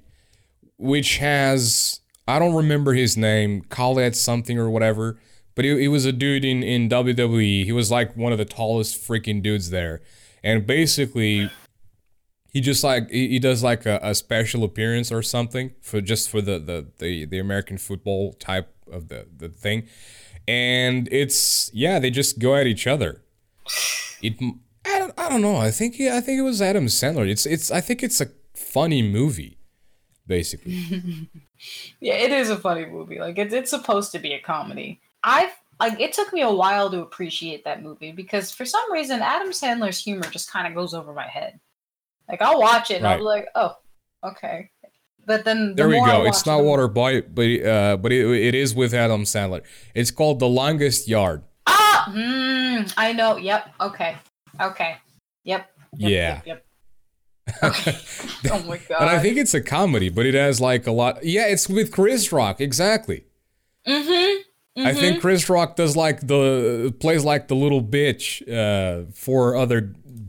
[0.76, 5.18] which has I don't remember his name, Khaled something or whatever,
[5.54, 7.64] but he, he was a dude in in WWE.
[7.64, 10.00] He was like one of the tallest freaking dudes there,
[10.42, 11.50] and basically.
[12.52, 16.28] He just like he, he does like a, a special appearance or something for just
[16.28, 19.86] for the, the the the American football type of the the thing,
[20.48, 23.22] and it's yeah they just go at each other.
[24.20, 24.34] It
[24.84, 27.30] I don't I don't know I think I think it was Adam Sandler.
[27.30, 28.26] It's it's I think it's a
[28.56, 29.58] funny movie,
[30.26, 31.30] basically.
[32.00, 33.18] Yeah, it is a funny movie.
[33.18, 35.00] Like it's it's supposed to be a comedy.
[35.22, 39.20] I've like it took me a while to appreciate that movie because for some reason
[39.20, 41.58] Adam Sandler's humor just kind of goes over my head.
[42.28, 43.76] Like I'll watch it and I'll be like, oh,
[44.24, 44.70] okay.
[45.26, 46.24] But then the There we go.
[46.24, 49.62] It's not the- Waterboy, but uh, but it, it is with Adam Sandler.
[49.94, 51.42] It's called The Longest Yard.
[51.66, 53.36] Ah, hmm, I know.
[53.36, 53.70] Yep.
[53.80, 54.16] Okay.
[54.60, 54.96] Okay.
[55.44, 55.70] Yep.
[55.96, 56.40] yep Yeah.
[56.44, 56.46] Yep.
[56.46, 56.66] yep.
[57.62, 57.98] Okay.
[58.52, 59.00] oh my god.
[59.00, 61.24] And I think it's a comedy, but it has like a lot.
[61.24, 62.60] Yeah, it's with Chris Rock.
[62.60, 63.24] Exactly.
[63.86, 64.42] Mm-hmm.
[64.86, 69.80] I think Chris Rock does like the plays like the little bitch uh, for other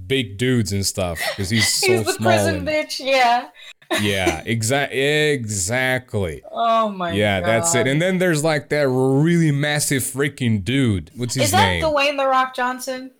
[0.07, 2.31] big dudes and stuff because he's so He's the small.
[2.31, 2.99] prison and- bitch.
[3.03, 3.49] Yeah.
[4.01, 6.41] yeah, exact exactly.
[6.49, 7.17] Oh my god.
[7.17, 7.47] yeah, god.
[7.47, 7.87] that's it.
[7.87, 11.11] And then there's like that really massive freaking dude.
[11.15, 11.45] What's his name?
[11.45, 11.83] is that name?
[11.83, 13.11] Dwayne the Rock Johnson?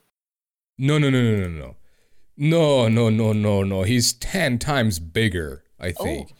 [0.78, 1.76] no, no, no, no, no, no.
[2.38, 3.84] No, no, no, no, no.
[3.84, 6.34] He's ten times bigger, I think.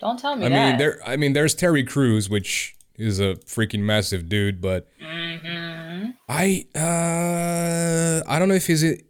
[0.00, 0.68] Don't tell me I that.
[0.68, 1.00] mean, there.
[1.06, 6.14] I mean, there's Terry Crews, which is a freaking massive dude, but Mhm.
[6.28, 9.04] I uh I don't know if he's it.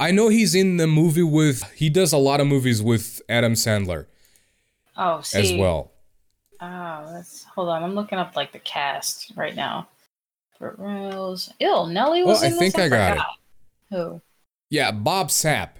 [0.00, 1.62] I know he's in the movie with.
[1.72, 4.06] He does a lot of movies with Adam Sandler
[4.96, 5.38] Oh, see.
[5.54, 5.92] as well.
[6.60, 7.82] Oh, that's hold on.
[7.82, 9.88] I'm looking up like the cast right now.
[10.58, 11.52] For reals.
[11.60, 12.84] Ew, Nelly was Well, I in think this.
[12.84, 13.22] I got it.
[13.90, 14.20] Who?
[14.70, 15.70] Yeah, Bob Sapp,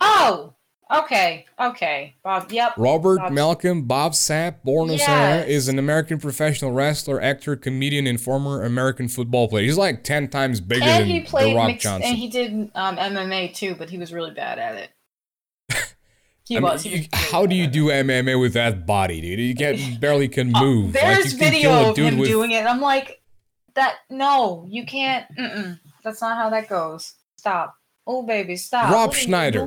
[0.00, 0.54] Oh,
[0.90, 2.14] okay, okay.
[2.22, 2.50] Bob.
[2.50, 2.74] Yep.
[2.76, 5.06] Robert Bob- Malcolm, Bob Sapp, born in Yes.
[5.06, 9.64] Sarah, is an American professional wrestler, actor, comedian, and former American football player.
[9.64, 12.08] He's like ten times bigger And than he played The Rock mixed, Johnson.
[12.10, 14.90] and he did um, MMA too, but he was really bad at it.
[16.46, 16.82] He I mean, was.
[16.82, 19.38] he was how do you do MMA with that body, dude?
[19.38, 20.96] You can't barely can move.
[20.96, 22.64] Uh, There's like, video of him with doing it.
[22.64, 23.20] I'm like,
[23.74, 23.96] that.
[24.08, 25.26] No, you can't.
[25.38, 27.16] Mm-mm, that's not how that goes.
[27.36, 27.76] Stop.
[28.06, 28.90] Oh, baby, stop.
[28.90, 29.66] Rob What are you Schneider.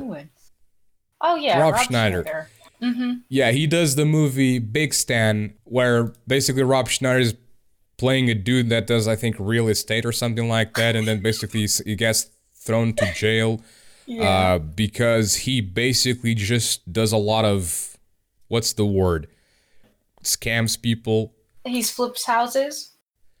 [1.22, 2.22] Oh yeah, Rob Rob, Schneider.
[2.22, 2.48] Schneider.
[2.82, 3.12] Mm-hmm.
[3.28, 7.34] Yeah, he does the movie Big Stan, where basically Rob Schneider is
[7.96, 11.22] playing a dude that does, I think, real estate or something like that, and then
[11.22, 13.60] basically he gets thrown to jail
[14.06, 14.24] Yeah.
[14.54, 17.96] uh, because he basically just does a lot of
[18.48, 19.28] what's the word?
[20.24, 21.32] Scams people.
[21.64, 22.90] He's flips houses.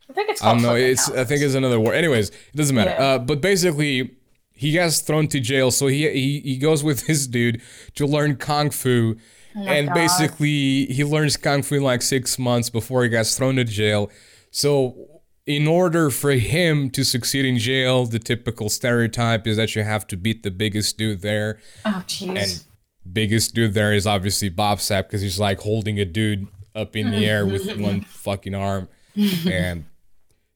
[0.08, 0.74] I think it's I don't know.
[0.76, 1.94] It's I think it's another word.
[1.94, 2.90] Anyways, it doesn't matter.
[2.90, 3.04] Yeah.
[3.14, 4.14] Uh, but basically,
[4.62, 5.70] he gets thrown to jail.
[5.70, 7.60] So he he he goes with his dude
[7.96, 9.16] to learn kung fu,
[9.54, 9.94] Oh and God.
[9.94, 14.10] basically he learns kung fu in like six months before he gets thrown to jail.
[14.50, 15.08] So.
[15.44, 20.06] In order for him to succeed in jail, the typical stereotype is that you have
[20.06, 21.58] to beat the biggest dude there.
[21.84, 22.36] Oh jeez.
[22.36, 22.64] And
[23.12, 26.46] biggest dude there is obviously Bob Sapp because he's like holding a dude
[26.76, 27.24] up in the mm-hmm.
[27.24, 28.88] air with one fucking arm.
[29.50, 29.86] And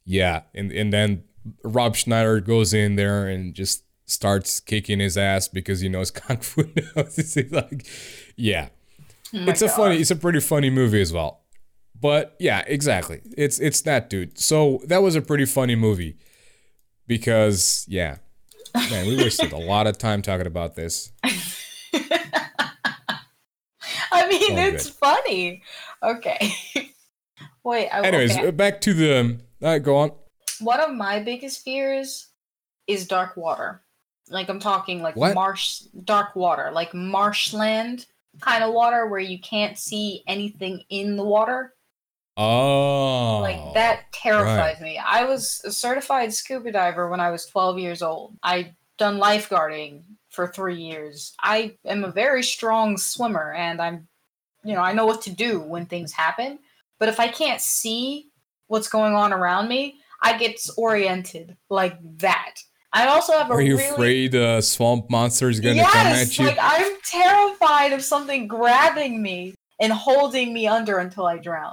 [0.04, 1.24] yeah, and, and then
[1.62, 6.38] Rob Schneider goes in there and just starts kicking his ass because he knows kung
[6.38, 6.82] fu now.
[6.96, 7.86] It's like,
[8.36, 8.68] yeah,
[9.34, 9.76] Oh it's a God.
[9.76, 11.42] funny, it's a pretty funny movie as well.
[11.98, 13.20] But yeah, exactly.
[13.36, 14.38] It's it's that dude.
[14.38, 16.16] So that was a pretty funny movie
[17.06, 18.18] because yeah,
[18.74, 21.10] man, we wasted a lot of time talking about this.
[24.12, 24.94] I mean, All it's good.
[24.94, 25.62] funny.
[26.02, 26.52] Okay.
[27.64, 27.88] Wait.
[27.88, 28.50] I, Anyways, okay.
[28.50, 29.38] back to the.
[29.62, 30.12] Uh, go on.
[30.60, 32.28] one of my biggest fears
[32.86, 33.82] is dark water.
[34.28, 35.34] Like I'm talking like What?
[35.34, 38.06] marsh, dark water, like marshland
[38.40, 41.74] kind of water where you can't see anything in the water.
[42.36, 43.38] Oh.
[43.40, 44.98] Like that terrifies me.
[44.98, 48.36] I was a certified scuba diver when I was 12 years old.
[48.42, 51.34] I done lifeguarding for 3 years.
[51.40, 54.08] I am a very strong swimmer and I'm
[54.64, 56.58] you know, I know what to do when things happen,
[56.98, 58.30] but if I can't see
[58.66, 62.54] what's going on around me, I get oriented like that.
[62.92, 66.06] I also have a Are you really afraid a swamp monster is going to come
[66.06, 66.46] at you?
[66.46, 71.72] like I'm terrified of something grabbing me and holding me under until I drown.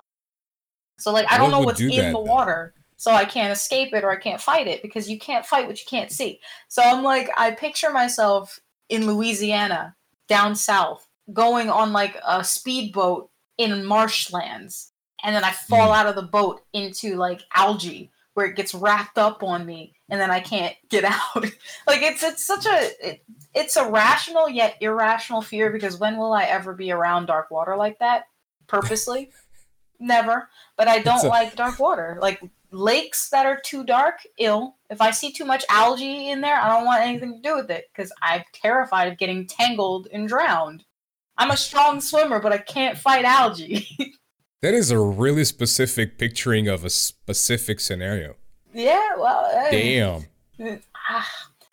[0.99, 2.21] So like I don't know what's do in that, the though?
[2.21, 2.73] water.
[2.97, 5.80] So I can't escape it or I can't fight it because you can't fight what
[5.80, 6.39] you can't see.
[6.69, 9.95] So I'm like I picture myself in Louisiana
[10.30, 14.91] down south going on like a speedboat in marshlands
[15.23, 15.97] and then I fall Mm.
[15.97, 20.19] out of the boat into like algae where it gets wrapped up on me and
[20.19, 21.36] then I can't get out.
[21.88, 26.34] like it's it's such a it, it's a rational yet irrational fear because when will
[26.34, 28.26] I ever be around dark water like that
[28.67, 29.32] purposely?
[30.00, 30.50] Never.
[30.76, 32.17] But I don't a- like dark water.
[32.22, 32.41] Like
[32.72, 34.76] lakes that are too dark, ill.
[34.89, 37.69] If I see too much algae in there, I don't want anything to do with
[37.69, 40.84] it because I'm terrified of getting tangled and drowned.
[41.38, 43.88] I'm a strong swimmer, but I can't fight algae.
[44.63, 48.36] That is a really specific picturing of a specific scenario.
[48.73, 49.67] yeah, well.
[49.69, 50.26] Damn.
[51.10, 51.30] Ah,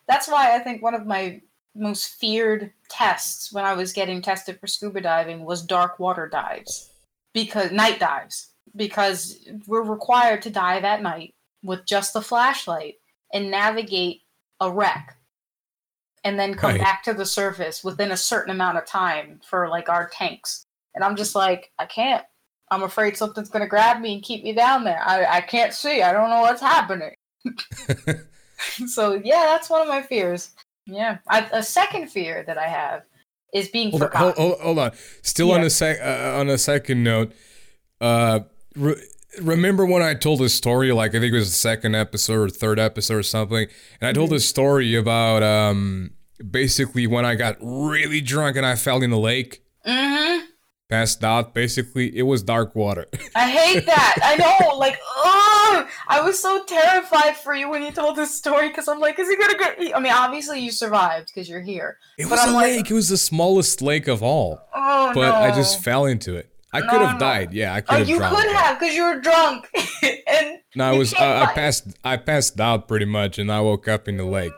[0.08, 1.40] that's why I think one of my
[1.76, 6.90] most feared tests when I was getting tested for scuba diving was dark water dives
[7.32, 12.96] because night dives because we're required to dive at night with just the flashlight
[13.32, 14.22] and navigate
[14.58, 15.16] a wreck
[16.24, 16.80] and then come Right.
[16.80, 21.02] back to the surface within a certain amount of time for like our tanks and
[21.04, 22.24] i'm just like i can't
[22.70, 25.72] i'm afraid something's going to grab me and keep me down there I, I can't
[25.72, 27.14] see i don't know what's happening
[28.86, 30.50] so yeah, that's one of my fears.
[30.86, 33.02] Yeah, I, a second fear that I have
[33.52, 34.34] is being Hold on, forgotten.
[34.34, 34.92] hold, hold, hold on.
[35.22, 37.32] Still on a sec uh, on a second note.
[38.00, 38.40] Uh,
[38.76, 39.02] re-
[39.42, 40.92] remember when I told this story?
[40.92, 43.68] Like I think it was the second episode or third episode or something,
[44.00, 44.14] and I Mm-hmm.
[44.14, 46.12] told this story about um
[46.50, 50.49] basically when I got really drunk and I fell in the lake, hmm
[50.90, 51.54] passed out.
[51.54, 53.06] Basically, it was dark water.
[53.36, 54.16] I hate that.
[54.22, 55.88] I know, like, ugh!
[56.08, 59.28] I was so terrified for you when you told this story because I'm like, is
[59.28, 59.78] he gonna get?
[59.96, 61.96] I mean, obviously you survived because you're here.
[62.18, 62.90] It was I'm a like- lake.
[62.90, 64.60] It was the smallest lake of all.
[64.74, 65.34] Oh But no!
[65.36, 66.48] I just fell into it.
[66.72, 67.18] I could have no.
[67.20, 67.52] died.
[67.52, 68.06] Yeah, I could have.
[68.06, 68.36] Oh, you drowned.
[68.36, 69.68] could have because you were drunk
[70.28, 71.14] and No, I was.
[71.14, 71.88] Uh, I passed.
[72.04, 74.52] I passed out pretty much, and I woke up in the lake.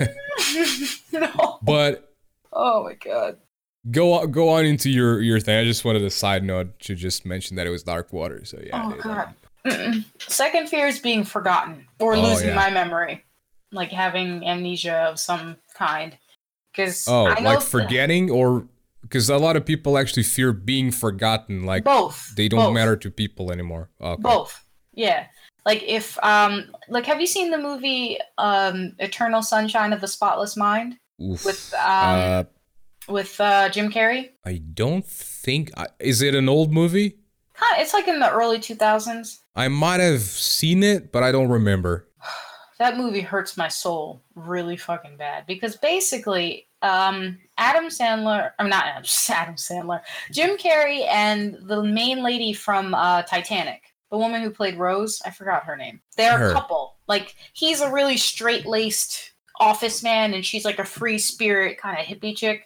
[1.12, 1.58] no.
[1.62, 2.12] But
[2.52, 3.38] Oh my god.
[3.90, 5.58] Go on, go on into your your thing.
[5.58, 8.44] I just wanted a side note to just mention that it was dark water.
[8.44, 8.82] So yeah.
[8.84, 9.34] Oh god.
[9.66, 10.04] Mm-mm.
[10.20, 12.54] Second fear is being forgotten or Oh, losing yeah.
[12.54, 13.24] my memory,
[13.72, 16.16] like having amnesia of some kind.
[16.72, 18.66] Because Oh, I know like th- forgetting, or
[19.02, 21.64] because a lot of people actually fear being forgotten.
[21.64, 22.34] Like both.
[22.36, 23.90] they don't both, matter to people anymore.
[24.00, 24.22] Okay.
[24.22, 24.64] Both.
[24.92, 25.26] Yeah.
[25.64, 30.56] Like if um like have you seen the movie um Eternal Sunshine of the Spotless
[30.56, 31.44] Mind Oof.
[31.44, 31.80] with um
[32.20, 32.44] uh,
[33.08, 34.30] with uh Jim Carrey?
[34.44, 35.70] I don't think.
[35.76, 37.18] I- Is it an old movie?
[37.54, 39.38] Kind it's like in the early 2000s.
[39.54, 42.08] I might have seen it, but I don't remember.
[42.78, 48.84] that movie hurts my soul really fucking bad because basically um adam sandler i'm not
[48.84, 54.50] adam, adam sandler jim carrey and the main lady from uh titanic the woman who
[54.50, 56.50] played rose i forgot her name they're Her.
[56.50, 61.78] a couple like he's a really straight-laced office man and she's like a free spirit
[61.78, 62.64] kind of hippie chick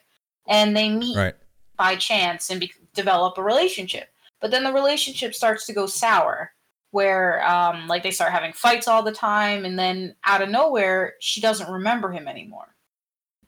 [0.51, 1.35] and they meet Right.
[1.79, 4.13] by chance and be- develop a relationship.
[4.41, 6.53] But then the relationship starts to go sour,
[6.91, 11.15] where um, like they start having fights all the time, and then out of nowhere,
[11.21, 12.75] she doesn't remember him anymore.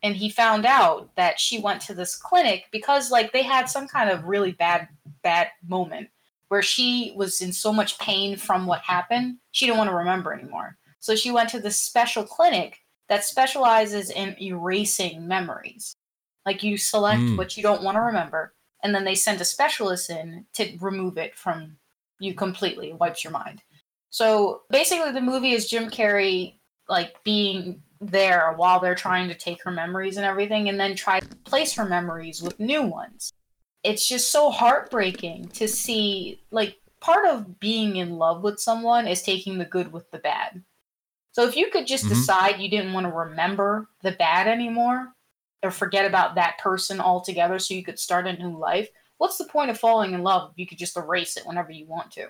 [0.05, 3.87] And he found out that she went to this clinic because like they had some
[3.87, 4.89] kind of really bad
[5.23, 6.09] bad moment
[6.49, 10.33] where she was in so much pain from what happened, she didn't want to remember
[10.35, 10.77] anymore.
[11.01, 15.97] So she went to this special clinic that specializes in erasing memories.
[16.45, 17.37] Like you select Mm.
[17.37, 21.17] what you don't want to remember, and then they send a specialist in to remove
[21.19, 21.79] it from
[22.19, 23.63] you completely, It wipes your mind.
[24.11, 26.55] So basically, the movie is Jim Carrey
[26.89, 31.21] like being there while they're trying to take her memories and everything, and then try
[31.21, 33.33] to place her memories with new ones.
[33.83, 36.41] It's just so heartbreaking to see.
[36.51, 40.63] Like part of being in love with someone is taking the good with the bad.
[41.33, 42.11] So if you could just Mhm.
[42.11, 45.15] decide you didn't want to remember the bad anymore,
[45.63, 49.45] or forget about that person altogether so you could start a new life what's the
[49.45, 52.27] point of falling in love if you could just erase it whenever you want to?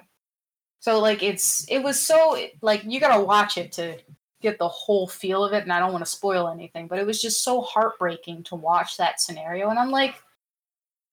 [0.80, 3.96] So like it's it was so like you gotta watch it to
[4.42, 7.06] get the whole feel of it and i don't want to spoil anything but it
[7.06, 10.16] was just so heartbreaking to watch that scenario and i'm like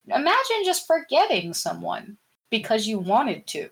[0.08, 2.16] imagine just forgetting someone
[2.50, 3.68] because you wanted to.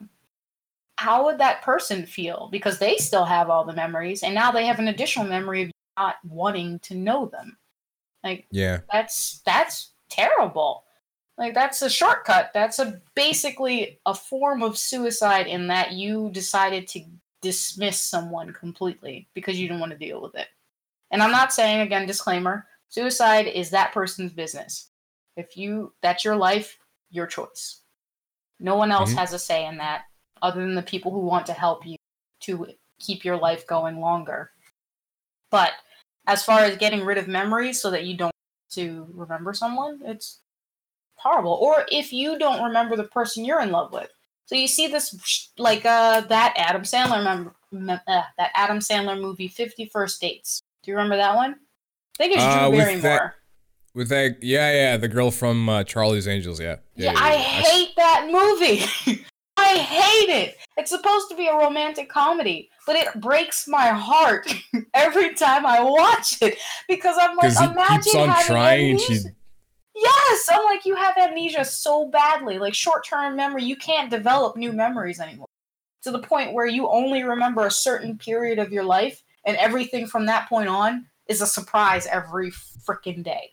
[0.96, 2.48] How would that person feel?
[2.50, 5.70] Because they still have all the memories and now they have an additional memory of
[5.96, 7.56] not wanting to know them
[8.28, 8.80] like Yeah.
[8.92, 10.84] that's that's terrible
[11.36, 16.86] like that's a shortcut that's a basically a form of suicide in that you decided
[16.88, 17.00] to
[17.42, 20.48] dismiss someone completely because you didn't want to deal with it
[21.10, 24.90] and i'm not saying again disclaimer suicide is that person's business
[25.36, 26.78] if you that's your life
[27.10, 27.82] your choice
[28.60, 29.18] No one else Mhm.
[29.18, 30.02] has a say in that
[30.42, 31.96] other than the people who want to help you
[32.40, 32.66] to
[32.98, 34.50] keep your life going longer.
[35.50, 35.72] But
[36.28, 38.32] as far as getting rid of memories so that you don't
[38.72, 40.40] to remember someone, it's
[41.16, 41.58] horrible.
[41.60, 44.10] Or if you don't remember the person you're in love with.
[44.46, 49.20] So you see this like uh that Adam Sandler mem- mem- uh, that Adam Sandler
[49.20, 50.60] movie Fifty First Dates.
[50.82, 51.56] Do you remember that one?
[52.20, 53.02] I think it's Drew Uh, with Barrymore.
[53.02, 53.34] that-
[53.94, 56.76] With that, yeah, yeah, the girl from uh, Charlie's Angels, yeah.
[56.94, 59.24] Yeah, I hate that movie.
[59.68, 60.58] I hate it.
[60.76, 64.52] It's supposed to be a romantic comedy, but it breaks my heart
[64.94, 66.58] every time I watch it
[66.88, 69.30] because I'm like, imagine keeps on trying, amnesia.
[69.94, 73.64] Yes, I'm like, you have amnesia so badly, like short-term memory.
[73.64, 75.48] You can't develop new memories anymore
[76.02, 80.06] to the point where you only remember a certain period of your life, and everything
[80.06, 83.50] from that point on is a surprise every freaking day.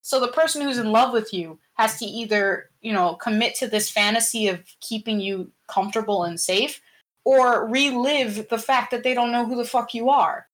[0.00, 3.66] So the person who's in love with you has to either, you know, commit to
[3.66, 6.80] this fantasy of keeping you comfortable and safe
[7.24, 10.46] or relive the fact that they don't know who the fuck you are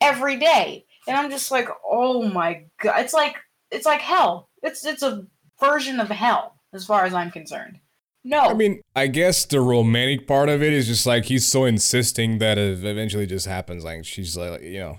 [0.00, 0.84] every day.
[1.06, 3.00] And I'm just like, "Oh my god.
[3.00, 3.36] It's like
[3.70, 4.48] it's like hell.
[4.62, 5.26] It's it's a
[5.60, 7.78] version of hell as far as I'm concerned."
[8.24, 8.40] No.
[8.40, 12.38] I mean, I guess the romantic part of it is just like he's so insisting
[12.38, 13.84] that it eventually just happens.
[13.84, 14.98] Like she's like, you know,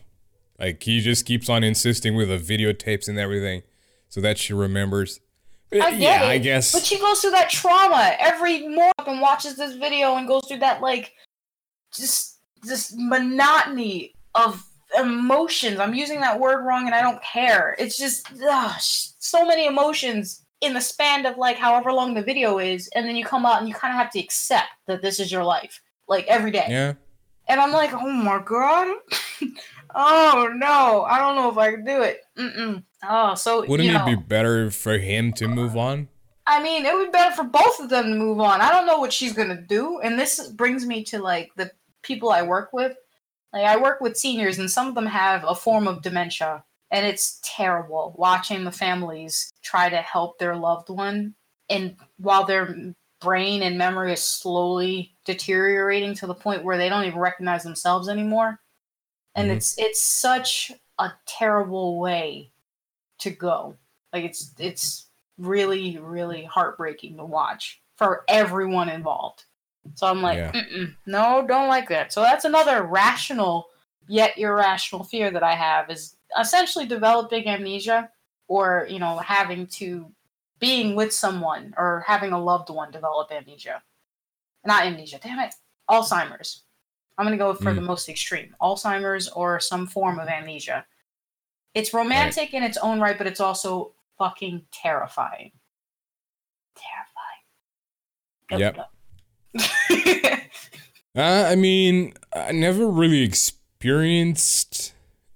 [0.59, 3.63] like he just keeps on insisting with the videotapes and everything,
[4.09, 5.19] so that she remembers.
[5.81, 6.71] I uh, get yeah, it, I guess.
[6.71, 10.59] But she goes through that trauma every morning and watches this video and goes through
[10.59, 11.13] that like
[11.93, 14.63] just this monotony of
[14.97, 15.79] emotions.
[15.79, 17.75] I'm using that word wrong and I don't care.
[17.79, 22.59] It's just ugh, so many emotions in the span of like however long the video
[22.59, 25.19] is, and then you come out and you kind of have to accept that this
[25.19, 26.65] is your life, like every day.
[26.69, 26.93] yeah,
[27.47, 28.95] And I'm like, oh my god,
[29.95, 32.21] oh no, I don't know if I can do it.
[32.37, 32.83] Mm-mm.
[33.07, 36.07] Oh, so wouldn't it be better for him to move on?
[36.45, 38.61] I mean, it would be better for both of them to move on.
[38.61, 41.71] I don't know what she's gonna do, and this brings me to like the
[42.01, 42.95] people I work with.
[43.53, 47.05] Like I work with seniors, and some of them have a form of dementia, and
[47.05, 51.35] it's terrible watching the families try to help their loved one,
[51.69, 57.05] and while their brain and memory is slowly deteriorating to the point where they don't
[57.05, 58.59] even recognize themselves anymore,
[59.35, 59.55] and Mhm.
[59.55, 62.51] it's it's such a terrible way
[63.19, 63.77] to go.
[64.11, 65.07] Like it's it's
[65.37, 69.45] really really heartbreaking to watch for everyone involved.
[69.95, 70.51] So I'm like, Yeah.
[70.51, 72.13] Mm-mm, no, don't like that.
[72.13, 73.69] So that's another rational
[74.07, 78.09] yet irrational fear that I have is essentially developing amnesia
[78.47, 80.11] or you know having to
[80.59, 83.81] being with someone or having a loved one develop amnesia.
[84.65, 85.53] Not amnesia, damn it,
[85.89, 86.63] Alzheimer's.
[87.17, 90.85] I'm gonna go for the most extreme, Alzheimer's or some form of amnesia.
[91.73, 95.51] It's romantic in its own right, but it's also fucking terrifying.
[98.49, 98.77] Terrifying.
[99.55, 100.39] Yep.
[101.15, 104.93] Uh, I mean, I never really experienced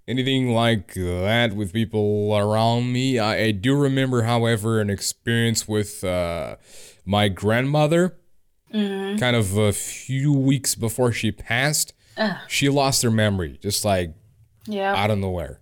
[0.08, 3.20] anything like that with people around me.
[3.20, 6.56] I, I do remember, however, an experience with uh,
[7.06, 8.18] my grandmother.
[8.74, 9.20] Mhm.
[9.20, 12.36] Kind of a few weeks before she passed, Ugh.
[12.48, 14.14] she lost her memory, just like
[14.66, 14.94] Yeah.
[14.96, 15.62] out of nowhere.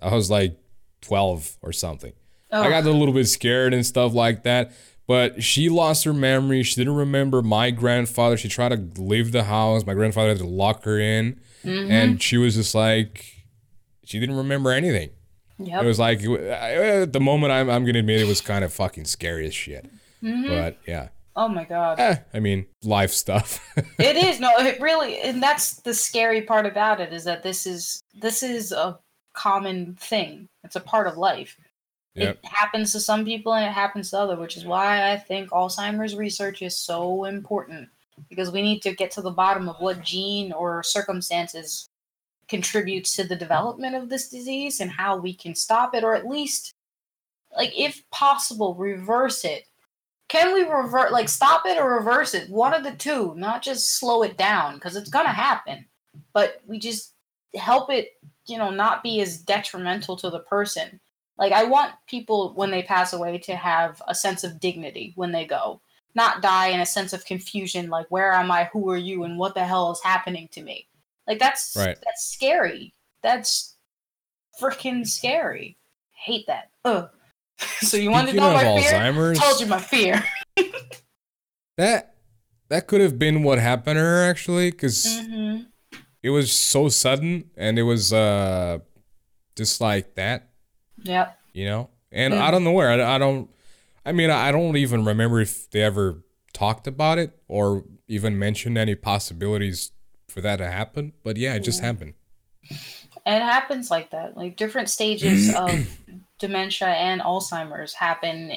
[0.00, 0.56] I was like
[1.02, 2.12] 12 or something.
[2.50, 4.72] I got a little bit scared and stuff like that.
[5.06, 6.62] But she lost her memory.
[6.62, 8.36] She didn't remember my grandfather.
[8.36, 9.84] She tried to leave the house.
[9.86, 11.40] My grandfather had to lock her in.
[11.64, 11.90] Mhm.
[11.90, 13.24] And she was just like,
[14.04, 15.10] she didn't remember anything.
[15.58, 15.82] Yep.
[15.82, 18.72] It was like, at the moment, I'm, I'm going to admit it was kind of
[18.72, 19.86] fucking scary as shit.
[20.22, 20.48] Mhm.
[20.48, 21.08] But yeah.
[21.38, 22.00] Oh my god.
[22.00, 23.64] Eh, I mean, life stuff.
[23.98, 27.66] it is no it really and that's the scary part about it is that this
[27.66, 28.98] is this is a
[29.34, 31.56] common thing it's a part of life
[32.14, 32.40] Yep.
[32.42, 35.50] it happens to some people and it happens to other which is why i think
[35.50, 37.88] alzheimer's research is so important
[38.28, 41.88] because we need to get to the bottom of what gene or circumstances
[42.48, 46.26] contributes to the development of this disease and how we can stop it or at
[46.26, 46.74] least
[47.56, 49.67] like if possible reverse it
[50.28, 52.50] can we revert like stop it or reverse it?
[52.50, 55.86] One of the two not just slow it down because it's gonna happen.
[56.32, 57.14] But we just
[57.54, 58.10] help it
[58.46, 61.00] you know not be as detrimental to the person.
[61.38, 65.32] Like i want people when they pass away to have a sense of dignity when
[65.32, 65.80] they go.
[66.14, 68.64] Not die in a sense of confusion like where am i?
[68.72, 69.24] Who are you?
[69.24, 70.86] And what the hell is happening to me?
[71.26, 71.96] Like that's Right.
[72.04, 72.92] that's scary.
[73.22, 73.76] That's
[74.60, 75.76] freaking scary.
[76.12, 76.70] Hate that.
[76.84, 77.08] Ugh.
[77.80, 80.24] so you wanted to know my fear Alzheimer's, told you my fear
[81.76, 82.14] that
[82.68, 85.58] that could have been what happened to her actually, because hmm
[86.20, 88.78] it was so sudden and it was uh
[89.56, 90.50] just like that.
[91.04, 91.38] Yep.
[91.52, 92.40] you know and Mm.
[92.40, 93.48] i don't know where I, I don't
[94.04, 98.76] i mean i don't even remember if they ever talked about it or even mentioned
[98.76, 99.92] any possibilities
[100.28, 101.12] for that to happen.
[101.22, 102.14] But yeah, it just happened.
[102.62, 104.36] It happens like that.
[104.36, 105.86] Like different stages of
[106.38, 108.52] dementia and Alzheimer's happen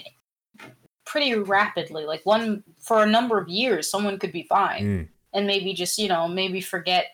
[1.05, 2.05] pretty rapidly.
[2.05, 5.07] Like one for a number of years, someone could be fine Mm.
[5.33, 7.07] and maybe just you know maybe forget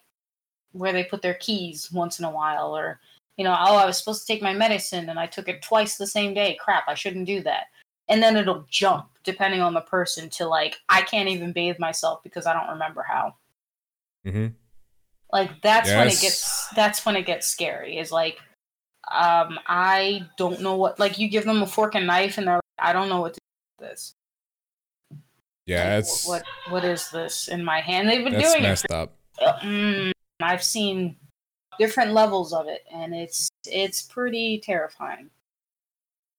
[0.73, 2.99] where they put their keys once in a while, or
[3.37, 5.95] you know, oh, I was supposed to take my medicine and I took it twice
[5.97, 6.57] the same day.
[6.59, 7.65] Crap, I shouldn't do that.
[8.09, 12.23] And then it'll jump depending on the person to like I can't even bathe myself
[12.23, 13.35] because I don't remember how.
[14.25, 14.47] hmm
[15.31, 17.97] Like that's when it gets that's when it gets scary.
[17.97, 18.37] Is like
[19.11, 22.55] um I don't know what like you give them a fork and knife and they're
[22.55, 24.13] like, I don't know what to do with this.
[25.65, 28.07] Yeah, Like, it's what what is this in my hand?
[28.07, 29.13] They've been doing it up.
[29.39, 31.17] Mm, I've seen
[31.77, 35.29] different levels of it, and it's it's pretty terrifying.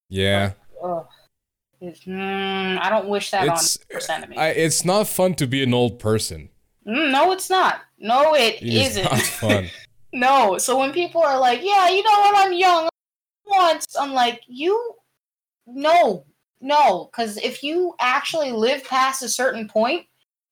[0.08, 0.52] Yeah.
[1.80, 4.36] It's, mm, I don't wish that it's on percent of me.
[4.36, 6.48] I, it's not fun to be an old person.
[6.86, 7.82] Mm, no, it's not.
[7.98, 9.04] No, it It's isn't.
[9.04, 9.68] not fun.
[10.18, 10.58] no.
[10.58, 12.36] So when people are like, "Yeah, you know what?
[12.36, 12.88] I'm young
[13.46, 14.94] once," I'm like, "You,
[15.66, 16.26] no,
[16.60, 20.06] no," because if you actually live past a certain point,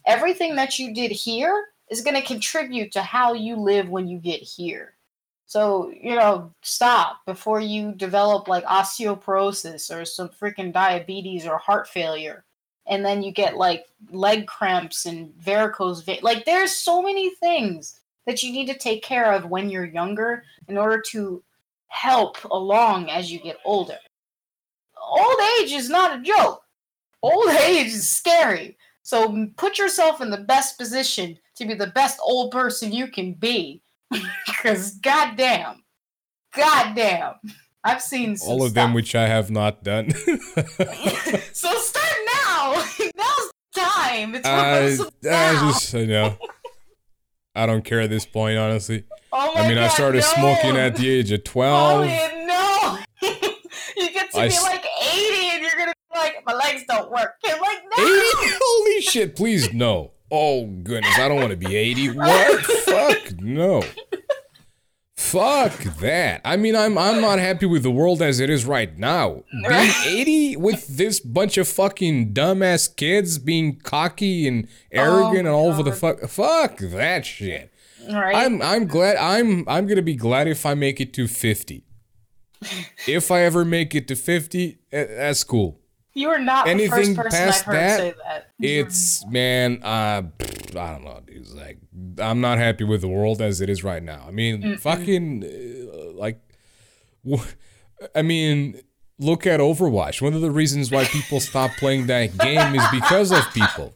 [0.06, 4.18] everything that you did here is going to contribute to how you live when you
[4.18, 4.94] get here.
[5.46, 11.88] So you know, stop before you develop like osteoporosis or some freaking diabetes or heart
[11.88, 12.44] failure,
[12.86, 16.20] and then you get like leg cramps and varicose vein.
[16.22, 20.45] Like, there's so many things that you need to take care of when you're younger
[20.68, 21.43] in order to
[21.89, 23.99] help along as you get older.
[25.01, 26.62] Old age is not a joke.
[27.22, 28.77] Old age is scary.
[29.03, 33.33] So put yourself in the best position to be the best old person you can
[33.35, 33.83] be.
[34.47, 35.85] Because goddamn,
[36.57, 37.35] goddamn,
[37.85, 40.11] I've seen All of them which I have not done.
[41.53, 42.72] so start now.
[42.74, 44.35] Now's the time.
[44.35, 46.37] It's rehearsal I just you know
[47.57, 49.04] I don't care at this point, honestly.
[49.32, 50.34] oh my I mean, I started no.
[50.34, 52.00] smoking at the age of twelve.
[52.00, 53.28] Oh yeah, no!
[53.96, 57.11] you get to I be like 80 and you're gonna be like, my legs don't
[57.11, 57.36] work.
[57.44, 58.04] You're like, no!
[58.04, 58.59] 80?
[58.61, 60.12] Holy shit, please no.
[60.30, 62.11] Oh goodness, I don't want to be 80.
[62.11, 62.64] What?
[62.84, 63.82] Fuck no.
[65.16, 66.42] Fuck that.
[66.44, 69.44] I mean, I'm I'm not happy with the world as it is right now.
[69.66, 75.68] Being 80 with this bunch of fucking dumbass kids being cocky and arrogant and all
[75.68, 77.72] over the fuck fuck that shit.
[78.10, 78.36] Right?
[78.36, 81.82] I'm I'm glad I'm I'm gonna be glad if I make it to 50.
[83.06, 85.80] If I ever make it to 50, eh, that's cool.
[86.14, 88.46] you are not anything the first person past I've heard that, say that.
[88.60, 91.36] It's man, uh, I don't know, dude.
[91.36, 91.78] It's like
[92.18, 94.24] I'm not happy with the world as it is right now.
[94.26, 96.40] I mean, fucking, uh, like,
[98.14, 98.80] I mean,
[99.18, 100.20] look at Overwatch.
[100.20, 103.94] One of the reasons why people stop playing that game is because of people.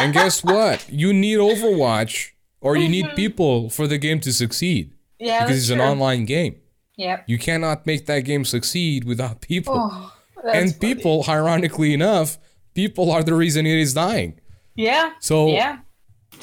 [0.00, 0.86] And guess what?
[0.90, 2.30] You need Overwatch,
[2.60, 6.56] or you need people for the game to succeed yeah, because it's an online game.
[6.96, 7.24] Yep.
[7.26, 10.12] You cannot make that game succeed without people Oh,
[10.50, 10.94] and funny.
[10.94, 12.38] people, ironically enough,
[12.74, 14.40] people are the reason it is dying.
[14.74, 15.12] Yeah.
[15.20, 15.78] So, Yeah.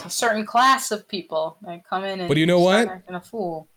[0.05, 2.87] A certain class of people that come in and But you know what?
[2.87, 3.69] acting a fool.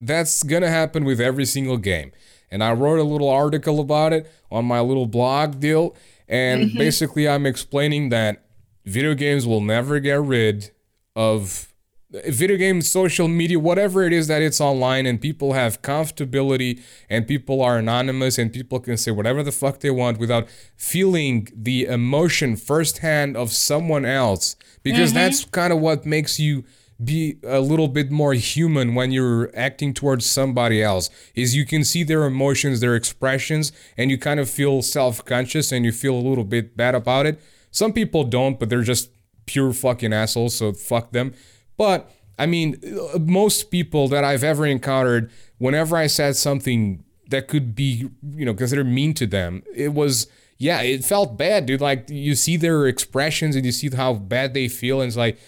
[0.00, 2.12] that's gonna happen with every single game.
[2.50, 5.96] And I wrote a little article about it on my little blog deal.
[6.28, 6.78] And mm-hmm.
[6.78, 8.44] basically, I'm explaining that
[8.84, 10.70] video games will never get rid
[11.16, 11.72] of
[12.10, 16.80] video games, social media, whatever it is that it's online, and people have comfortability,
[17.10, 21.48] and people are anonymous, and people can say whatever the fuck they want without feeling
[21.54, 25.18] the emotion firsthand of someone else, because mm-hmm.
[25.18, 26.64] that's kind of what makes you
[27.02, 31.84] be a little bit more human when you're acting towards somebody else is you can
[31.84, 36.26] see their emotions their expressions and you kind of feel self-conscious and you feel a
[36.26, 37.38] little bit bad about it.
[37.70, 39.10] Some people don't but they're just
[39.44, 41.34] pure fucking assholes so fuck them
[41.76, 42.80] but i mean
[43.20, 48.54] most people that i've ever encountered whenever i said something that could be you know
[48.54, 50.26] considered mean to them it was
[50.58, 51.80] yeah it felt bad dude.
[51.80, 55.38] Like you see their expressions and you see how bad they feel and it's like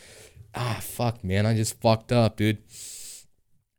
[0.54, 2.58] ah fuck man i just fucked up dude.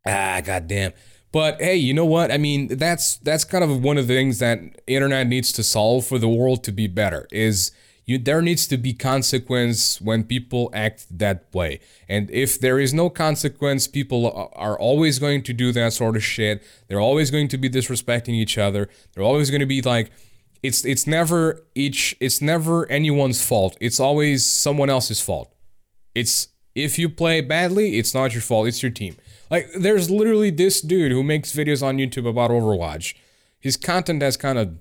[0.06, 0.94] Ah goddamn.
[1.32, 2.32] But hey you know what?
[2.32, 6.06] I mean that's that's kind of one of the things that internet needs to solve
[6.06, 7.72] for the world to be better is
[8.10, 11.80] you there needs to be consequence when people act that way.
[12.08, 16.24] And if there is no consequence people are always going to do that sort of
[16.24, 16.64] shit.
[16.88, 18.90] They're always going to be disrespecting each other.
[19.14, 20.12] They're always going to be like
[20.64, 23.78] it's it's never each it's never anyone's fault.
[23.80, 25.54] It's always someone else's fault.
[26.16, 29.18] It's if you play badly, it's not your fault, it's your team.
[29.52, 33.14] Like there's literally this dude who makes videos on YouTube about Overwatch.
[33.60, 34.76] His content has kind of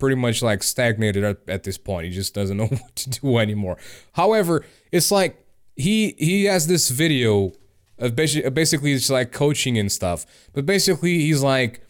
[0.00, 2.06] pretty much like stagnated at, at this point.
[2.06, 3.76] He just doesn't know what to do anymore.
[4.12, 5.44] However, it's like
[5.76, 7.52] he he has this video
[7.98, 10.26] of basically, basically it's like coaching and stuff.
[10.52, 11.86] But basically he's like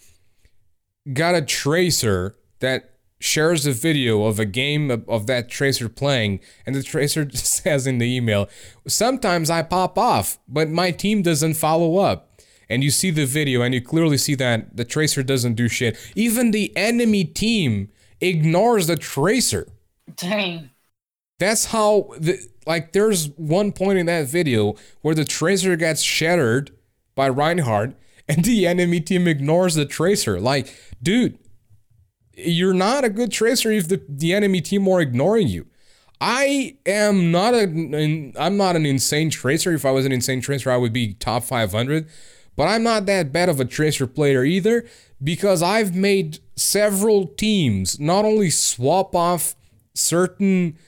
[1.12, 2.90] got a tracer that
[3.20, 7.86] shares a video of a game of, of that tracer playing and the tracer says
[7.86, 8.48] in the email
[8.86, 13.60] sometimes i pop off but my team doesn't follow up and you see the video
[13.60, 17.90] and you clearly see that the tracer doesn't do shit even the enemy team
[18.20, 19.66] ignores the tracer
[20.16, 20.70] Dang.
[21.38, 26.70] that's how the like there's one point in that video where the tracer gets shattered
[27.14, 27.94] by Reinhardt
[28.28, 30.38] and the enemy team ignores the tracer.
[30.40, 31.38] Like, dude,
[32.36, 35.66] you're not a good tracer if the, the enemy team are ignoring you.
[36.20, 37.62] I am not a
[38.36, 39.72] I'm not an insane tracer.
[39.72, 42.08] If I was an insane tracer, I would be top 500.
[42.56, 44.86] But I'm not that bad of a tracer player either
[45.22, 49.54] because I've made several teams not only swap off
[49.94, 50.78] certain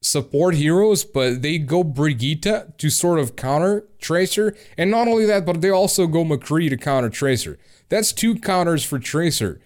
[0.00, 4.54] support heroes, but they go Brigitte to sort of counter Tracer.
[4.76, 7.58] And not only that, but they also go McCree to counter Tracer.
[7.88, 9.60] That's two counters for Tracer.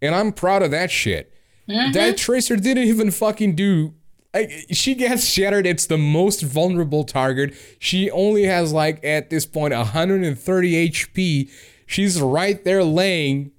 [0.00, 1.32] And I'm proud of that shit.
[1.68, 1.92] Mm-hmm.
[1.92, 3.94] That Tracer didn't even fucking do.
[4.34, 5.66] Like, she gets shattered.
[5.66, 7.54] It's the most vulnerable target.
[7.78, 11.50] She only has, like, at this point, 130 HP.
[11.86, 13.52] She's right there laying,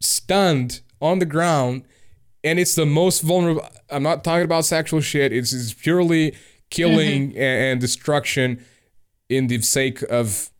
[0.00, 1.84] stunned on the ground
[2.42, 3.66] and it's the most vulnerable.
[3.90, 5.32] I'm not talking about sexual shit.
[5.32, 6.34] It's, it's purely
[6.70, 7.38] killing mm-hmm.
[7.38, 8.64] and, and destruction
[9.28, 10.50] in the sake of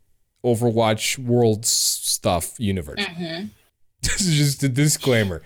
[0.45, 3.01] Overwatch world stuff universe.
[3.01, 3.47] Mm-hmm.
[4.03, 5.43] this is just a disclaimer.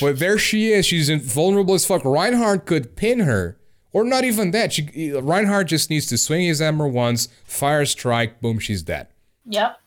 [0.00, 0.86] But there she is.
[0.86, 2.04] She's vulnerable as fuck.
[2.04, 3.58] Reinhardt could pin her,
[3.92, 4.72] or not even that.
[4.72, 9.08] She Reinhardt just needs to swing his hammer once, fire strike, boom, she's dead.
[9.46, 9.78] Yep.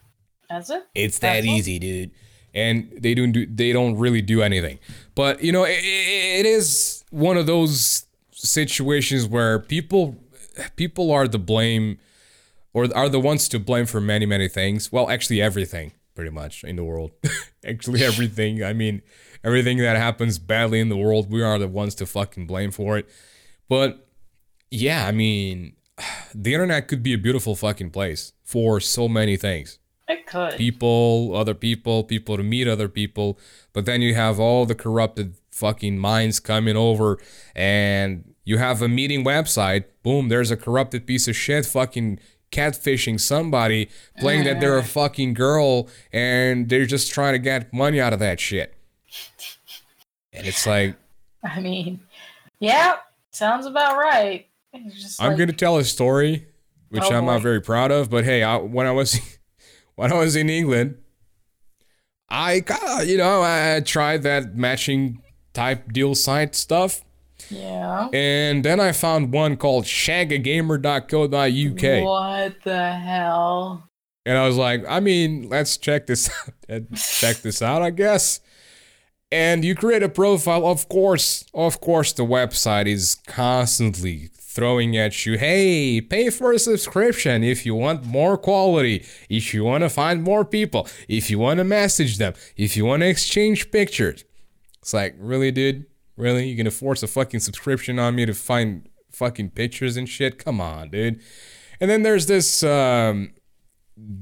[0.50, 0.84] That's it.
[0.94, 1.54] It's that That's all.
[1.56, 2.12] easy, dude.
[2.54, 4.80] And they don't do they don't really do anything.
[5.16, 10.18] But you know, it, it is one of those situations where people
[10.76, 12.00] people are the blame
[12.74, 14.92] or are the ones to blame for many many things.
[14.92, 17.12] Well, actually everything pretty much in the world.
[17.66, 18.64] actually everything.
[18.64, 19.02] I mean,
[19.44, 22.98] everything that happens badly in the world, we are the ones to fucking blame for
[22.98, 23.10] it.
[23.70, 24.08] But
[24.70, 25.76] yeah, I mean,
[26.36, 29.80] the internet could be a beautiful fucking place for so many things
[30.12, 30.58] It could.
[30.58, 33.40] people, other people, people to meet other people.
[33.74, 37.18] But then you have all the corrupted fucking minds coming over
[37.56, 39.86] and you have a meeting website.
[40.04, 42.20] Boom, there's a corrupted piece of shit fucking
[42.52, 43.90] catfishing somebody,
[44.20, 48.20] playing that they're a fucking girl and they're just trying to get money out of
[48.20, 48.74] that shit.
[50.34, 50.96] And it's like,
[51.44, 52.02] I mean,
[52.60, 52.98] yeah,
[53.32, 54.48] sounds about right.
[54.74, 56.48] I'm like, gonna tell a story,
[56.90, 58.10] which Oh, I'm not very proud of.
[58.10, 59.20] But hey, I, when I was
[59.96, 60.98] when I was in England,
[62.30, 62.64] I
[63.06, 65.22] you know I tried that matching
[65.54, 67.02] type deal site stuff,
[67.50, 68.08] Yeah.
[68.14, 73.90] and then I found one called shagagamer.co.uk, What the hell?
[74.26, 76.30] and I was like, I mean, let's check this
[76.70, 76.84] out.
[76.96, 78.40] check this out, I guess.
[79.34, 81.46] And you create a profile, of course.
[81.54, 87.66] Of course, the website is constantly throwing at you, hey, pay for a subscription if
[87.66, 91.64] you want more quality, if you want to find more people, if you want to
[91.64, 94.26] message them, if you want to exchange pictures.
[94.82, 95.86] It's like, really, dude?
[96.18, 96.48] Really?
[96.48, 100.44] You're gonna force a fucking subscription on me to find fucking pictures and shit?
[100.44, 101.22] Come on, dude.
[101.80, 103.34] And then there's this um,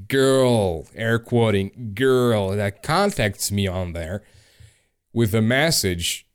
[0.08, 4.22] girl, air quoting, girl that contacts me on there
[5.12, 6.26] with a message.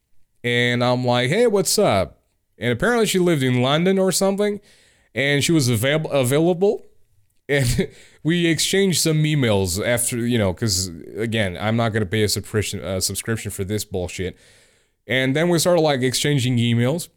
[0.43, 2.14] And I'm like, hey, what's up?
[2.57, 4.59] And apparently she lived in London or something.
[5.13, 6.85] And she was avail- available.
[7.47, 7.89] And
[8.23, 12.27] we exchanged some emails after, you know, because again, I'm not going to pay a
[12.27, 14.35] subscription, uh, subscription for this bullshit.
[15.05, 17.09] And then we started like exchanging emails.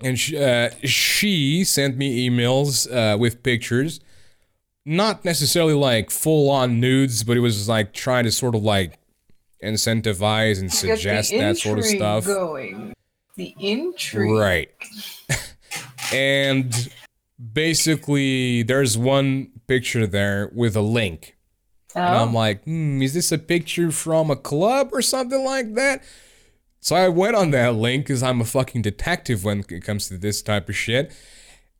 [0.00, 3.98] And she, uh, she sent me emails uh, with pictures
[4.86, 8.98] not necessarily like full on nudes, but it was like trying to sort of like
[9.62, 12.26] incentivize and suggest that sort of stuff.
[12.26, 12.92] Going.
[13.36, 14.30] The intrigue.
[14.38, 14.70] Right.
[16.12, 16.92] and
[17.52, 21.36] basically, there's one picture there with a link.
[21.94, 25.74] And Oh, I'm like, hmm, is this a picture from a club or something like
[25.74, 26.02] that?
[26.80, 30.18] So I went on that link because I'm a fucking detective when it comes to
[30.18, 31.12] this type of shit.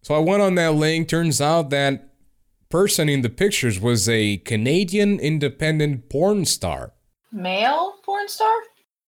[0.03, 1.09] So I went on that link.
[1.09, 2.09] Turns out that
[2.71, 6.93] person in the pictures was a Canadian independent porn star.
[7.31, 8.55] male porn star?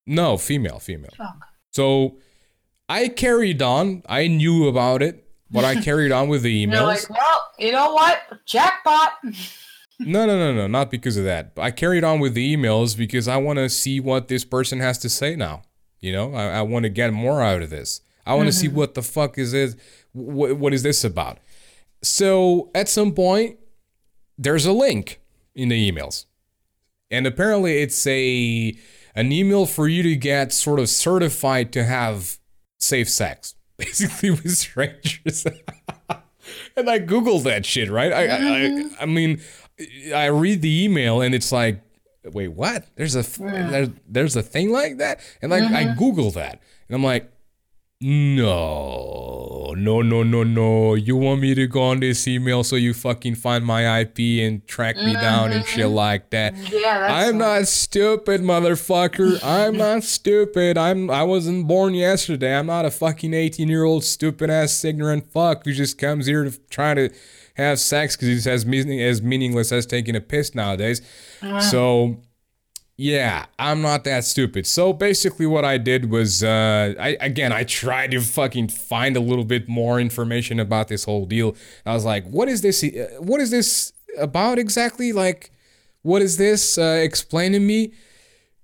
[0.07, 1.11] No, female, female.
[1.17, 1.39] Fuck.
[1.73, 2.19] So
[2.89, 4.03] I carried on.
[4.09, 6.87] I knew about it, but I carried on with the You're emails.
[6.87, 8.23] like, well, you know what?
[8.47, 9.13] Jackpot.
[9.99, 11.53] No, no, no, no, not because of that.
[11.57, 14.99] I carried on with the emails because I want to see what this person has
[14.99, 15.63] to say now.
[16.01, 18.03] You know, I, I want to get more out of this.
[18.27, 18.77] I want to see mm-hmm.
[18.77, 19.77] what the fuck is this?
[20.13, 21.39] What, what is this about?
[22.03, 23.59] So at some point,
[24.37, 25.21] there's a link
[25.55, 26.27] in the emails,
[27.11, 28.77] and apparently it's a
[29.15, 32.39] an email for you to get sort of certified to have
[32.79, 35.47] safe sex, basically with strangers.
[36.77, 38.13] and I googled that shit, right?
[38.13, 38.89] I, I, I, mm-hmm.
[39.01, 39.41] I mean,
[40.15, 41.81] I read the email and it's like,
[42.25, 42.87] wait, what?
[42.97, 45.99] There's a there's, there's a thing like that, and like I mm-hmm.
[45.99, 47.31] Google that, and I'm like,
[47.99, 50.95] no, no, no, no, no.
[50.95, 54.67] You want me to go on this email so you fucking find my IP and
[54.67, 55.95] track me down and shit mm-hmm.
[55.95, 56.55] like that?
[56.71, 59.43] Yeah, that's I'm not stupid, motherfucker.
[59.43, 60.77] I'm not stupid.
[60.77, 62.55] I'm I wasn't born yesterday.
[62.55, 66.45] I'm not a fucking 18 year old stupid ass ignorant fuck who just comes here
[66.45, 67.11] to try to
[67.55, 71.01] have sex because it's as meaning as meaningless as taking a piss nowadays.
[71.71, 72.21] So
[72.97, 74.67] yeah, I'm not that stupid.
[74.67, 79.21] So basically, what I did was, uh, I again, I tried to fucking find a
[79.21, 81.55] little bit more information about this whole deal.
[81.85, 82.83] I was like, what is this?
[82.83, 85.13] uh, What is this about exactly?
[85.13, 85.51] Like,
[86.03, 86.79] what is this?
[86.79, 87.93] Uh, explain to me.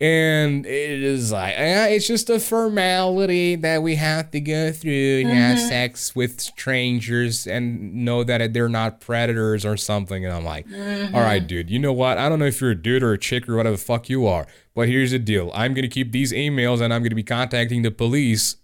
[0.02, 5.20] And it is like, eh, it's just a formality that we have to go through
[5.20, 10.24] and have sex with strangers and know that they're not predators or something.
[10.24, 10.66] And I'm like,
[11.14, 12.18] all right, dude, you know what?
[12.18, 14.26] I don't know if you're a dude or a chick or whatever the fuck you
[14.26, 15.52] are, but here's the deal.
[15.54, 18.56] I'm going to keep these emails and I'm going to be contacting the police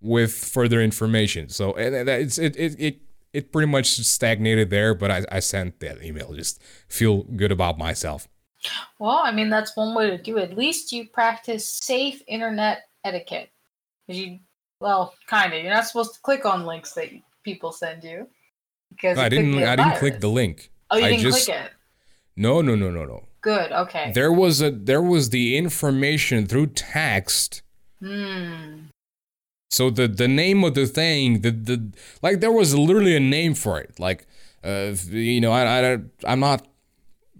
[0.00, 1.48] with further information.
[1.48, 3.00] So and it's, it, it, it,
[3.32, 6.32] it pretty much stagnated there, but I, I sent that email.
[6.32, 8.28] Just feel good about myself.
[8.98, 10.50] Well, I mean, that's one way to do it.
[10.50, 13.50] At least you practice safe internet etiquette.
[14.06, 14.38] You,
[14.80, 15.62] well, kind of.
[15.62, 17.08] You're not supposed to click on links that
[17.42, 18.28] people send you
[18.90, 19.62] because I didn't.
[19.62, 20.70] I didn't click the link.
[20.90, 21.70] Oh, you I didn't just click it.
[22.36, 23.24] no, no, no, no, no.
[23.40, 23.72] Good.
[23.72, 24.12] Okay.
[24.14, 27.62] There was a there was the information through text.
[28.00, 28.86] Hmm.
[29.70, 31.92] So the the name of the thing, the the
[32.22, 33.98] like, there was literally a name for it.
[33.98, 34.26] Like,
[34.62, 36.66] uh, you know, I I I'm not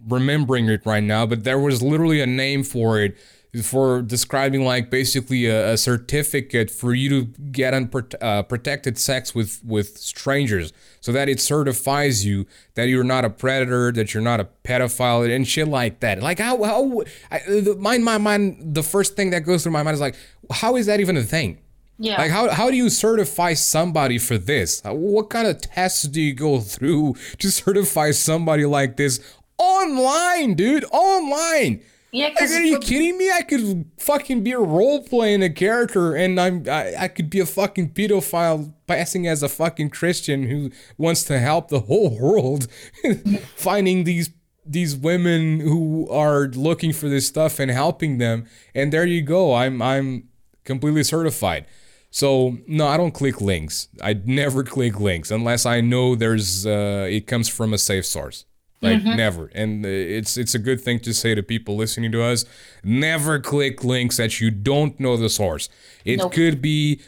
[0.06, 3.16] remembering it right now, but there was literally a name for it
[3.62, 9.32] for describing like basically a, a certificate for you to get unprotected uh, protected sex
[9.32, 14.24] with with strangers so that it certifies you that you're not a predator that you're
[14.24, 18.74] not a pedophile and shit like that like how, how I, the, my, my mind
[18.74, 20.16] the first thing that goes through my mind is like
[20.50, 21.60] how is that even a thing
[21.98, 22.18] Yeah.
[22.18, 24.82] like how, how do you certify somebody for this?
[24.84, 29.20] What kind of tests do you go through to certify somebody like this
[29.58, 30.84] online, dude?
[30.92, 31.82] Online.
[32.12, 32.28] yeah.
[32.28, 33.30] Like, are you kidding me?
[33.30, 37.40] I could fucking be a role playing a character, and I'm I, I could be
[37.40, 42.68] a fucking pedophile passing as a fucking Christian who wants to help the whole world,
[43.56, 44.30] finding these
[44.66, 48.46] these women who are looking for this stuff and helping them.
[48.74, 49.54] And there you go.
[49.54, 50.28] I'm I'm
[50.64, 51.66] completely certified.
[52.10, 53.88] So no, I don't click links.
[54.02, 58.44] I never click links unless I know there's uh, it comes from a safe source.
[58.84, 62.44] Like never, and it's it's a good thing to say to people listening to us.
[62.82, 65.68] Never click links that you don't know the source.
[66.04, 66.32] It Nope.
[66.32, 67.00] could be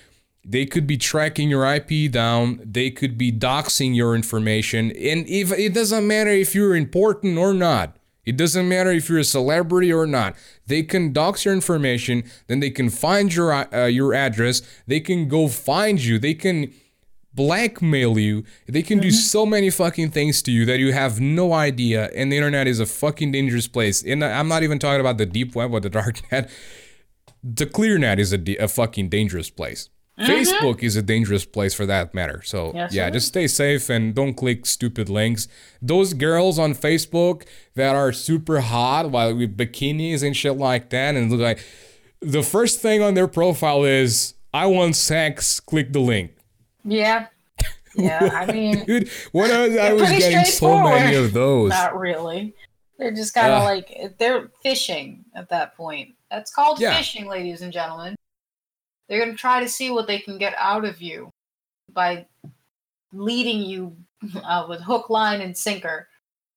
[0.44, 2.60] they could be tracking your IP down.
[2.64, 7.52] They could be doxing your information, and if it doesn't matter if you're important or
[7.54, 7.96] not.
[8.24, 10.34] It doesn't matter if you're a celebrity or not.
[10.66, 14.62] They can dox your information, then they can find your uh, your address.
[14.88, 16.18] They can go find you.
[16.18, 16.72] They can
[17.36, 18.44] blackmail you.
[18.66, 19.14] They can do mm-hmm.
[19.14, 22.10] so many fucking things to you that you have no idea.
[22.14, 24.02] And the internet is a fucking dangerous place.
[24.02, 26.50] And I'm not even talking about the deep web or the dark net.
[27.44, 29.90] The clear net is a, a fucking dangerous place.
[30.18, 30.32] Mm-hmm.
[30.32, 32.40] Facebook is a dangerous place for that matter.
[32.42, 35.46] So Yes, yeah, just stay safe and don't click stupid links.
[35.82, 41.16] Those girls on Facebook that are super hot while with bikinis and shit like that
[41.16, 41.62] and look like
[42.20, 46.35] the first thing on their profile is I want sex, click the link.
[46.86, 47.26] Yeah.
[47.94, 48.30] Yeah.
[48.32, 51.70] I mean, Dude, what I was, I was getting so many of those.
[51.70, 52.54] not really.
[52.98, 53.64] They're just kind of Ugh.
[53.64, 56.14] like they're fishing at that point.
[56.30, 56.96] That's called Yeah.
[56.96, 58.14] fishing, ladies and gentlemen.
[59.08, 61.30] They're gonna try to see what they can get out of you
[61.92, 62.26] by
[63.12, 63.96] leading you
[64.42, 66.08] uh, with hook, line, and sinker.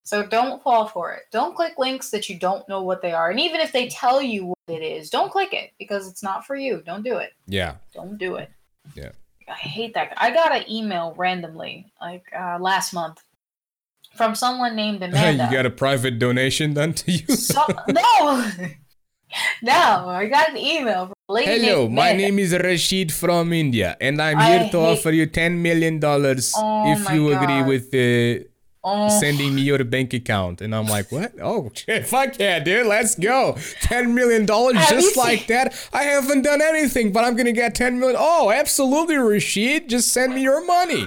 [0.03, 1.23] So don't fall for it.
[1.31, 3.29] Don't click links that you don't know what they are.
[3.29, 6.47] And even if they tell you what it is, don't click it because it's not
[6.47, 6.81] for you.
[6.83, 7.33] Don't do it.
[7.45, 7.75] Yeah.
[7.93, 8.49] Don't do it.
[8.95, 9.11] Yeah.
[9.49, 10.13] I hate that.
[10.17, 13.21] I got an email randomly, like uh, last month,
[14.15, 15.45] from someone named Amanda.
[15.45, 17.25] you got a private donation done to you?
[17.35, 18.45] So- no,
[19.61, 20.09] no.
[20.09, 22.23] I got an email from a lady Hello, named my Amanda.
[22.23, 25.99] name is Rashid from India, and I'm I here to hate- offer you ten million
[25.99, 27.67] dollars if my you agree God.
[27.67, 28.43] with uh,
[28.83, 30.61] Oh, sending me your bank account.
[30.61, 31.33] And I'm like, what?
[31.41, 33.53] Oh, shit, fuck yeah, dude, let's go.
[33.81, 35.75] $10 million just like that.
[35.91, 38.15] I haven't done anything, but I'm going to get $10 million.
[38.17, 39.89] Oh, absolutely, Rashid.
[39.89, 41.05] Just send me your money.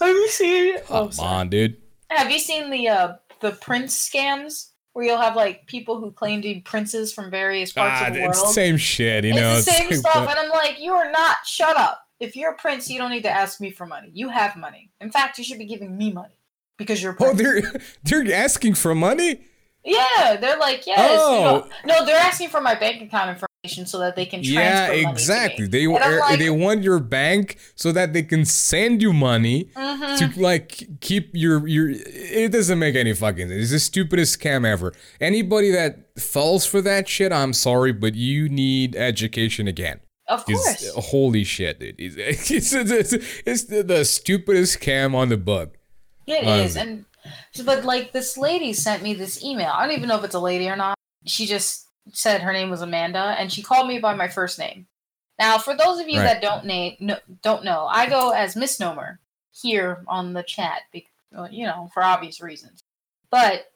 [0.00, 0.76] have you seen?
[0.90, 1.28] Oh, Come sorry.
[1.34, 1.76] on, dude.
[2.10, 6.42] Have you seen the uh the prince scams where you'll have like people who claim
[6.42, 8.30] to be princes from various parts Ah, of the world.
[8.32, 9.54] it's the same shit, you it's know.
[9.54, 11.36] the same like, stuff, what- and I'm like, you are not.
[11.46, 12.02] Shut up.
[12.18, 14.10] If you're a prince, you don't need to ask me for money.
[14.12, 14.90] You have money.
[15.00, 16.34] In fact, you should be giving me money
[16.80, 17.62] because you're Oh, they're
[18.04, 19.42] they're asking for money.
[19.84, 20.98] yeah, they're like, yes.
[20.98, 21.70] you know- Oh.
[21.86, 25.66] no, they're asking for my bank account information so that they can transfer Yeah, exactly.
[25.66, 30.18] They like, they want your bank so that they can send you money mhm.
[30.18, 31.90] to like keep your your.
[31.90, 33.62] It doesn't make any fucking sense.
[33.62, 34.92] It's the stupidest scam ever.
[35.20, 40.00] Anybody that falls for that shit, I'm sorry, but you need education again.
[40.28, 40.82] of course.
[40.82, 41.96] It's, holy shit, dude!
[41.98, 42.16] It's,
[42.50, 43.12] it's, it's,
[43.46, 45.76] it's the stupidest scam on the book.
[46.30, 47.04] It Um, is, and
[47.64, 49.70] but like this lady sent me this email.
[49.74, 50.96] I don't even know if it's a lady or not.
[51.26, 54.86] She just said her name was Amanda, and she called me by my first name.
[55.38, 56.24] Now, for those of you Right.
[56.24, 59.18] that don't name no, don't know, I go as misnomer
[59.52, 62.84] here on the chat, bec- uh, you know, for obvious reasons.
[63.30, 63.72] But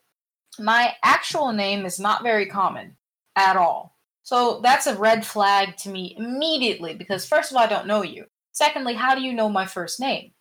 [0.59, 2.97] my actual name is not very common
[3.35, 3.97] at all.
[4.23, 8.03] So that's a red flag to me immediately because first of all, I don't know
[8.03, 8.27] you.
[8.53, 10.34] Secondly, how do you know my first name?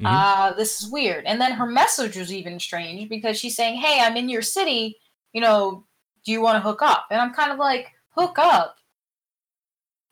[0.00, 0.06] Mhm.
[0.06, 1.24] uh, this is weird.
[1.24, 4.98] And then her message was even strange because she's saying, Hey, I'm in your city,
[5.32, 5.86] you know,
[6.24, 7.06] do you want to hook up?
[7.10, 8.76] And I'm kind of like, Hook up?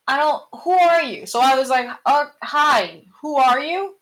[0.06, 1.26] I don't, who are you?
[1.26, 3.96] So I was like, uh, Hi, who are you?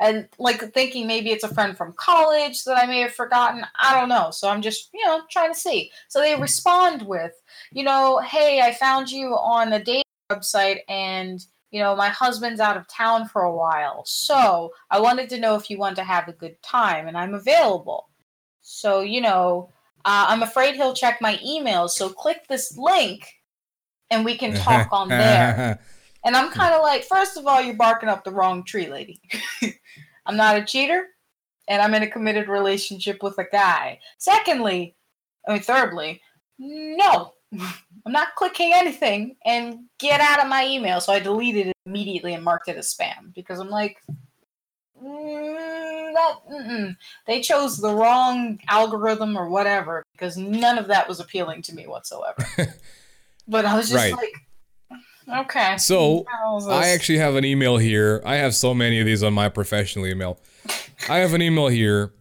[0.00, 3.66] And like thinking maybe it's a friend from college that I may have forgotten.
[3.76, 4.30] I don't know.
[4.30, 5.90] So I'm just, you know, trying to see.
[6.08, 7.32] So they respond with,
[7.72, 12.60] you know, Hey, I found you on a dating website and you know, my husband's
[12.60, 14.02] out of town for a while.
[14.06, 17.34] So I wanted to know if you want to have a good time and I'm
[17.34, 18.08] available.
[18.62, 19.70] So, you know,
[20.04, 21.90] uh, I'm afraid he'll check my emails.
[21.90, 23.28] So click this link
[24.10, 25.78] and we can talk on there.
[26.24, 29.20] And I'm kind of like, first of all, you're barking up the wrong tree, lady.
[30.26, 31.06] I'm not a cheater
[31.68, 34.00] and I'm in a committed relationship with a guy.
[34.18, 34.96] Secondly,
[35.46, 36.20] I mean, thirdly,
[36.58, 41.00] no, I'm not clicking anything and get out of my email.
[41.00, 43.96] So I deleted it immediately and marked it as spam because I'm like,
[45.02, 46.96] mm, that, mm-mm.
[47.26, 51.86] they chose the wrong algorithm or whatever because none of that was appealing to me
[51.86, 52.46] whatsoever.
[53.48, 54.14] but I was just Right.
[54.14, 55.76] like, okay.
[55.78, 56.26] So,
[56.68, 58.22] I actually have an email here.
[58.24, 60.38] I have so many of these on my professional email.
[61.08, 62.12] I have an email here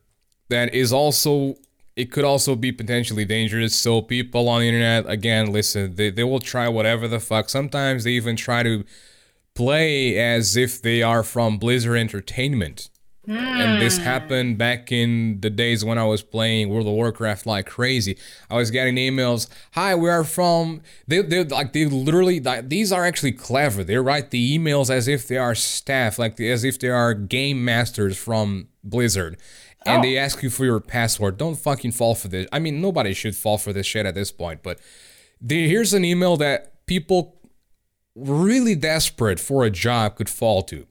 [0.50, 1.56] that is also
[1.98, 3.76] it could also be potentially dangerous.
[3.76, 7.50] So people on the internet, again, listen, they, they will try whatever the fuck.
[7.50, 8.84] Sometimes they even try to
[9.56, 12.90] play as if they are from Blizzard Entertainment.
[13.60, 14.04] And this Hmm.
[14.04, 18.18] happened back in the days when I was playing World of Warcraft like crazy.
[18.50, 22.92] I was getting emails, "Hi, we are from." They they like they literally like, these
[22.92, 23.84] are actually clever.
[23.84, 27.66] They write the emails as if they are staff, like as if they are game
[27.66, 29.38] masters from Blizzard,
[29.88, 30.02] and Oh.
[30.02, 31.38] they ask you for your password.
[31.38, 32.48] Don't fucking fall for this.
[32.52, 34.62] I mean, nobody should fall for this shit at this point.
[34.64, 34.80] But
[35.42, 37.40] the, here's an email that people
[38.16, 40.88] really desperate for a job could fall to.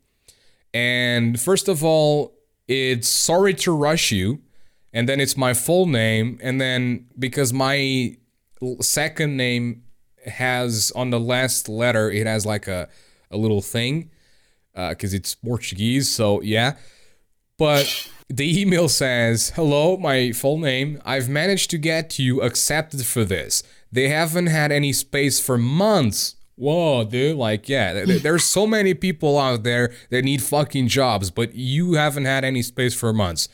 [0.73, 2.35] And first of all,
[2.69, 4.41] it's sorry to rush you.
[4.93, 6.39] And then it's my full name.
[6.43, 8.17] And then because my
[8.81, 9.83] second name
[10.27, 12.89] has on the last letter, it has like a,
[13.31, 14.11] a little thing
[14.75, 16.09] uh, because it's Portuguese.
[16.09, 16.77] So yeah.
[17.59, 21.01] But the email says, Hello, my full name.
[21.05, 23.63] I've managed to get you accepted for this.
[23.93, 26.35] They haven't had any space for months.
[26.57, 27.37] Whoa, dude.
[27.37, 31.55] Like, yeah, th- th- there's so many people out there that need fucking jobs, but
[31.55, 33.49] you haven't had any space for months.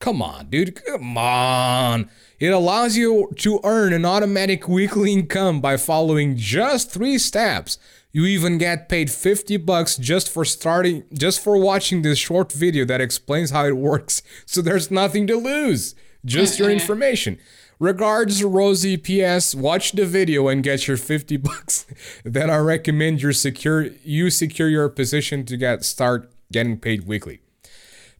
[0.00, 0.82] Come on, dude.
[0.84, 2.08] Come on.
[2.38, 7.78] It allows you to earn an automatic weekly income by following just three steps.
[8.18, 12.84] You even get paid 50 bucks just for starting just for watching this short video
[12.84, 14.22] that explains how it works.
[14.44, 15.94] So there's nothing to lose.
[16.24, 17.38] Just your information.
[17.78, 18.96] Regards, Rosie.
[18.96, 19.54] P.S.
[19.54, 21.86] Watch the video and get your 50 bucks.
[22.24, 27.38] then I recommend you secure you secure your position to get start getting paid weekly.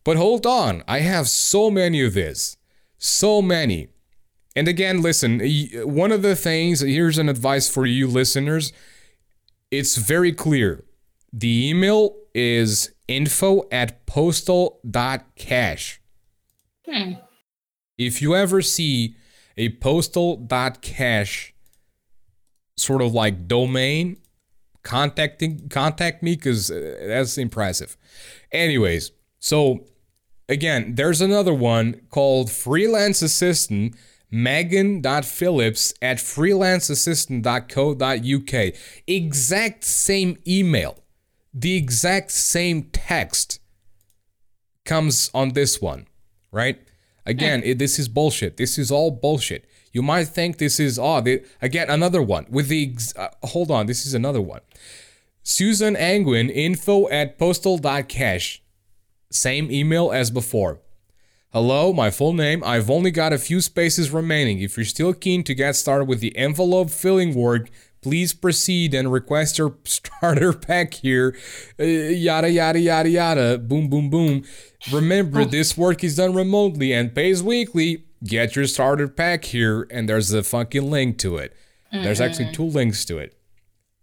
[0.05, 2.57] But hold on, I have so many of this.
[2.99, 3.89] So many.
[4.55, 5.41] And again, listen,
[5.83, 8.73] one of the things, here's an advice for you listeners.
[9.71, 10.85] It's very clear.
[11.33, 16.01] The email is info at postal.cash.
[16.87, 17.13] Hmm.
[17.99, 19.17] If you ever see
[19.57, 21.55] a postal.cash
[22.77, 24.19] sort of like domain,
[24.83, 27.97] contacting contact me because that's impressive.
[28.53, 29.85] Anyways, so
[30.49, 33.95] again, there's another one called Freelance Assistant,
[34.31, 38.75] megan.phillips at freelanceassistant.co.uk.
[39.07, 40.99] Exact same email,
[41.55, 43.61] the exact same text
[44.85, 46.07] comes on this one,
[46.51, 46.81] right?
[47.27, 48.57] Again, it, this is bullshit.
[48.57, 49.67] This is all bullshit.
[49.93, 51.29] You might think this is odd.
[51.29, 52.93] Oh, again, another one with the.
[52.93, 54.61] Ex- uh, hold on, this is another one.
[55.43, 58.63] Susan Angwin, info at postal.cash.
[59.31, 60.81] Same email as before.
[61.51, 62.63] Hello, my full name.
[62.63, 64.61] I've only got a few spaces remaining.
[64.61, 67.71] If you're still keen to get started with the envelope filling work,
[68.03, 71.35] please proceed and request your starter pack here.
[71.81, 73.57] Uh, yada, yada, yada, yada.
[73.57, 74.45] Boom, boom, boom.
[74.93, 78.05] Remember, this work is done remotely and pays weekly.
[78.23, 81.57] Get your starter pack here, and there's a fucking link to it.
[81.91, 83.35] There's actually two links to it.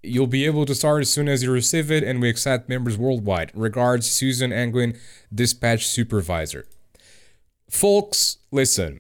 [0.01, 2.97] You'll be able to start as soon as you receive it, and we accept members
[2.97, 3.51] worldwide.
[3.53, 4.97] Regards, Susan Angwin,
[5.31, 6.65] Dispatch Supervisor.
[7.75, 8.99] Folks, listen.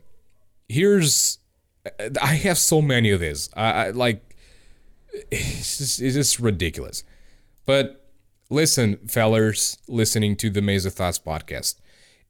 [0.67, 1.39] Here's,
[2.21, 3.49] I have so many of these.
[3.55, 4.35] I, I like,
[5.31, 7.03] it's just, it's just ridiculous.
[7.65, 8.05] But
[8.49, 11.75] listen, fellers, listening to the Maze of Thoughts podcast.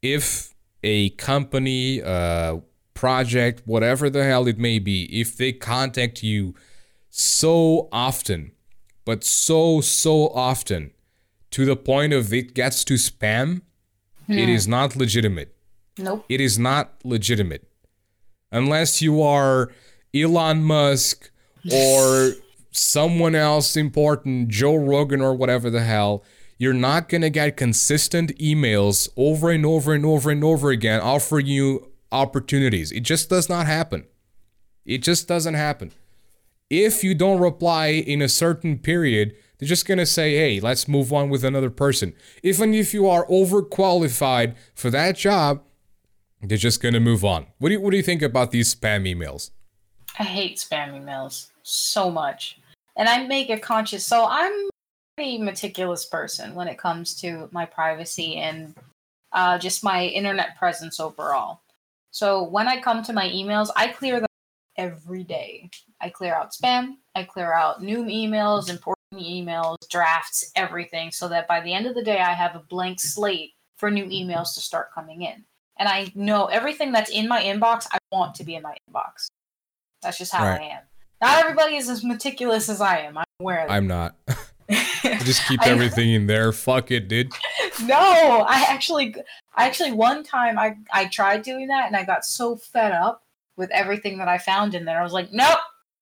[0.01, 2.57] If a company, uh,
[2.93, 6.55] project, whatever the hell it may be, if they contact you
[7.09, 8.51] so often
[9.05, 10.91] but so so often
[11.51, 13.61] to the point of it gets to spam
[14.27, 15.54] it is not legitimate
[15.97, 16.25] Nope.
[16.29, 17.67] it is not legitimate
[18.51, 19.71] unless you are
[20.13, 21.31] elon musk
[21.71, 22.33] or
[22.71, 26.23] someone else important joe rogan or whatever the hell
[26.57, 30.99] you're not going to get consistent emails over and over and over and over again
[31.01, 34.05] offering you opportunities it just does not happen
[34.85, 35.91] it just doesn't happen
[36.69, 41.13] if you don't reply in a certain period, they're just gonna say, hey, let's move
[41.13, 42.13] on with another person.
[42.43, 45.63] Even if you are overqualified for that job,
[46.49, 47.47] they're just gonna move on.
[47.59, 49.51] What do you what do you think about these spam emails?
[50.19, 52.59] I hate spam emails so much.
[52.97, 54.69] And I make a conscious so I'm a
[55.17, 58.75] pretty meticulous person when it comes to my privacy and
[59.31, 61.59] uh, just my internet presence overall.
[62.11, 64.27] So when I come to my emails, I clear them
[64.77, 65.69] every day.
[66.01, 71.47] I clear out spam, I clear out new emails, important emails, drafts, everything, so that
[71.47, 74.61] by the end of the day, I have a blank slate for new emails to
[74.61, 75.43] start coming in.
[75.77, 79.27] And I know everything that's in my inbox, I want to be in my inbox.
[80.01, 80.61] That's just how Right.
[80.61, 80.81] I am.
[81.21, 83.17] Not everybody is as meticulous as I am.
[83.17, 83.73] I'm aware of that.
[83.73, 84.15] I'm not.
[84.69, 86.51] I just keep everything in there.
[86.51, 87.31] Fuck it, dude.
[87.83, 89.15] no, I actually,
[89.55, 93.23] I actually one time I I tried doing that and I got so fed up
[93.57, 94.99] with everything that I found in there.
[94.99, 95.59] I was like, nope,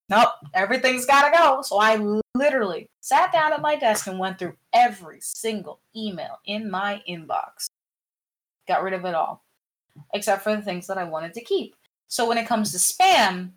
[0.08, 1.62] nope, everything's got to go.
[1.62, 1.96] So I
[2.34, 7.66] literally sat down at my desk and went through every single email in my inbox.
[8.66, 9.43] Got rid of it all,
[10.12, 11.74] except for the things that I wanted to keep.
[12.08, 13.50] So when it comes to spam,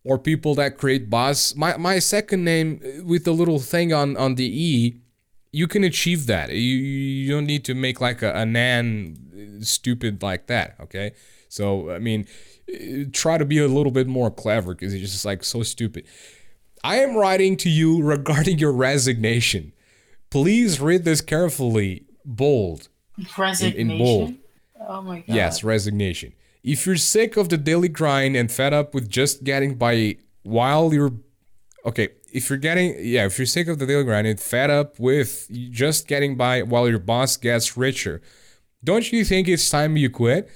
[0.05, 4.17] or people that create bots, my, my second name uh, with the little thing on,
[4.17, 5.01] on the E,
[5.51, 6.51] you can achieve that.
[6.51, 9.17] You, you don't need to make like a, a nan
[9.61, 11.13] uh, stupid like that, okay?
[11.49, 12.27] So, I mean,
[12.73, 16.07] uh, try to be a little bit more clever because it's just like so stupid.
[16.85, 19.73] I am writing to you regarding your resignation.
[20.31, 22.05] Please read this carefully.
[22.25, 22.89] Bold.
[23.37, 23.91] Resignation.
[23.91, 24.35] In bold.
[24.87, 25.35] Oh my god.
[25.35, 26.35] Yes, resignation.
[26.63, 30.93] If you're sick of the daily grind and fed up with just getting by while
[30.93, 31.13] you're
[31.85, 34.99] okay, if you're getting yeah, if you're sick of the daily grind and fed up
[34.99, 38.21] with just getting by while your boss gets richer,
[38.85, 40.51] don't you think it's time you quit?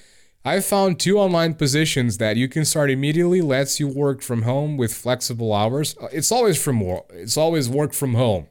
[0.45, 3.41] I found two online positions that you can start immediately.
[3.41, 5.97] Lets you work from home with flexible hours.
[6.13, 7.07] It's always from work.
[7.11, 8.49] It's always work from home.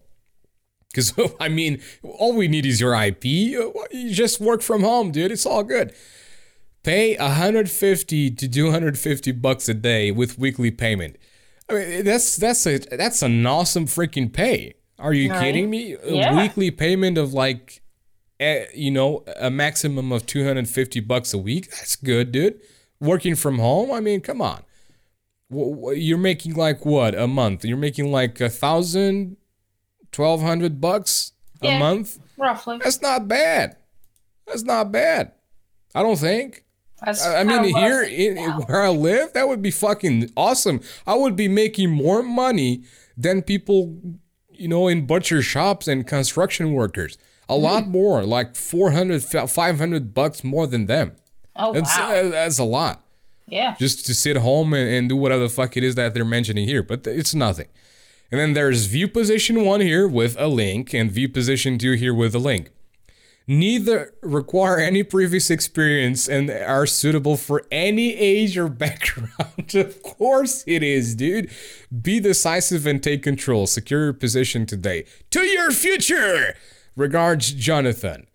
[0.91, 3.25] Because I mean, all we need is your IP.
[3.25, 3.73] You
[4.11, 5.31] just work from home, dude.
[5.31, 5.93] It's all good.
[6.83, 11.17] Pay 150 to 250 bucks a day with weekly payment.
[11.69, 14.73] I mean, that's that's a that's an awesome freaking pay.
[14.99, 15.95] Are you kidding me?
[16.03, 17.81] A weekly payment of like,
[18.39, 21.71] eh, you know, a maximum of 250 bucks a week.
[21.71, 22.59] That's good, dude.
[22.99, 23.91] Working from home.
[23.91, 24.63] I mean, come on.
[25.49, 27.65] You're making like what a month?
[27.65, 29.37] You're making like a thousand,
[30.12, 31.80] twelve hundred bucks a Yeah.
[31.80, 32.20] month.
[32.38, 32.80] Roughly.
[32.84, 33.78] That's not bad.
[34.47, 35.32] That's not bad.
[35.93, 36.64] I don't think.
[37.03, 40.82] That's I I mean, here in, where I live, that would be fucking awesome.
[41.07, 42.84] I would be making more money
[43.18, 43.95] than people,
[44.51, 47.18] you know, in butcher shops and construction workers.
[47.49, 47.64] A Hmm.
[47.64, 51.16] lot more, like 400, 500 bucks more than them.
[51.55, 52.12] Oh That's, wow.
[52.16, 53.03] uh, that's a lot.
[53.47, 53.76] yeah.
[53.80, 56.68] Just to sit home and, and do whatever the fuck it is that they're mentioning
[56.68, 57.68] here, but it's nothing.
[58.32, 62.13] And then there's view position one here with a link, and view position two here
[62.13, 62.71] with a link.
[63.47, 69.75] Neither require any previous experience and are suitable for any age or background.
[69.75, 71.51] of course it is, dude.
[72.01, 73.67] Be decisive and take control.
[73.67, 75.05] Secure your position today.
[75.32, 76.55] To your future!
[76.95, 78.27] Regards, Jonathan.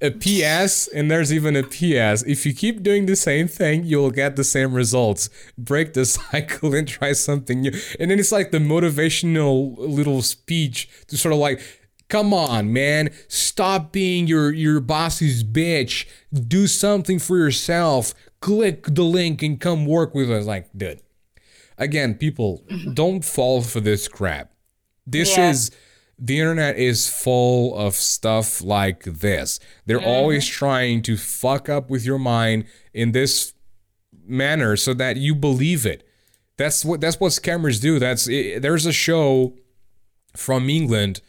[0.00, 2.22] A PS, and there's even a PS.
[2.22, 5.28] If you keep doing the same thing, you'll get the same results.
[5.56, 7.72] Break the cycle and try something new.
[7.98, 11.60] And then it's like the motivational little speech to sort of like,
[12.08, 16.06] come on, man, stop being your your boss's bitch.
[16.32, 18.14] Do something for yourself.
[18.40, 20.46] Click the link and come work with us.
[20.46, 21.00] Like, dude.
[21.76, 22.92] Again, people, mm-hmm.
[22.94, 24.52] don't fall for this crap.
[25.06, 25.50] This Yeah.
[25.50, 25.70] is
[26.18, 29.60] the internet is full of stuff like this.
[29.86, 33.54] They're always trying to fuck up with your mind in this
[34.26, 36.06] manner so that you believe it.
[36.56, 37.98] That's what that's what scammers do.
[38.00, 39.54] That's it, there's a show
[40.36, 41.20] from England.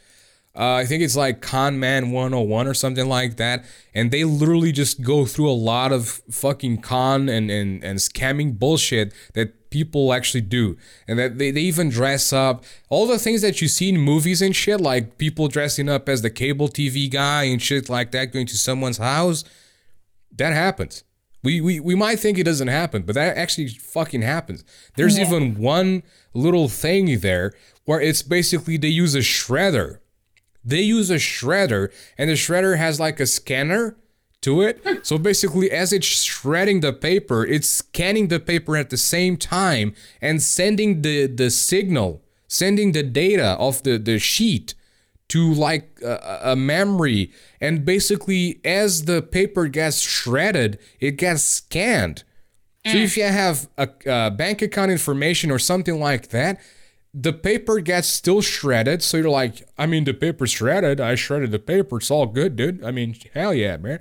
[0.55, 3.63] Uh, I think it's like Con Man 101 or something like that.
[3.93, 8.57] And they literally just go through a lot of fucking con and, and, and scamming
[8.57, 10.77] bullshit that people actually do.
[11.07, 12.63] And that they, they even dress up.
[12.89, 16.21] All the things that you see in movies and shit, like people dressing up as
[16.21, 19.43] the cable TV guy and shit like that, going to someone's house,
[20.35, 21.03] that happens.
[21.43, 24.63] We, we, we might think it doesn't happen, but that actually fucking happens.
[24.97, 25.25] There's Yeah.
[25.27, 26.03] even one
[26.33, 27.53] little thing there
[27.85, 29.99] where it's basically they use a shredder.
[30.65, 33.95] They use a shredder, and the shredder has like a scanner
[34.41, 35.05] to it.
[35.05, 39.93] So basically, as it's shredding the paper, it's scanning the paper at the same time
[40.21, 44.75] and sending the, the signal, sending the data of the, the sheet
[45.29, 47.31] to like a, a memory.
[47.61, 52.23] And basically, as the paper gets shredded, it gets scanned.
[52.85, 53.03] So mm.
[53.03, 56.59] if you have a, a bank account information or something like that,
[57.13, 59.01] the paper gets still shredded.
[59.01, 60.99] So you're like, I mean, the paper's shredded.
[61.01, 61.97] I shredded the paper.
[61.97, 62.83] It's all good, dude.
[62.83, 63.99] I mean, hell yeah, man.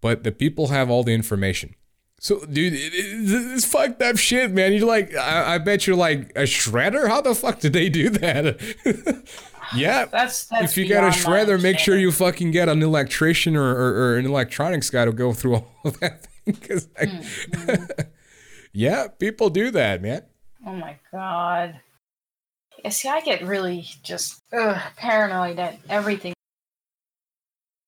[0.00, 1.74] But the people have all the information.
[2.20, 4.72] So, dude, it, it, it's fucked up shit, man.
[4.72, 7.08] You're like, I, I bet you're like a shredder.
[7.08, 8.60] How the fuck did they do that?
[9.74, 10.06] yeah.
[10.06, 10.64] That's that's.
[10.72, 14.16] if you got a shredder, make sure you fucking get an electrician or, or, or
[14.16, 16.54] an electronics guy to go through all of that thing.
[16.54, 18.00] 'cause I- Mm-hmm.
[18.72, 20.22] yeah, people do that, man.
[20.66, 21.80] Oh my god.
[22.84, 26.34] Yeah, see, I get really just ugh, paranoid at everything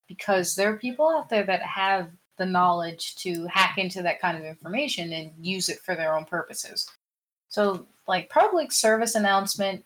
[0.09, 2.09] because there are people out there that have
[2.39, 6.24] the knowledge to hack into that kind of information and use it for their own
[6.24, 6.89] purposes.
[7.48, 9.85] So, like, public service announcement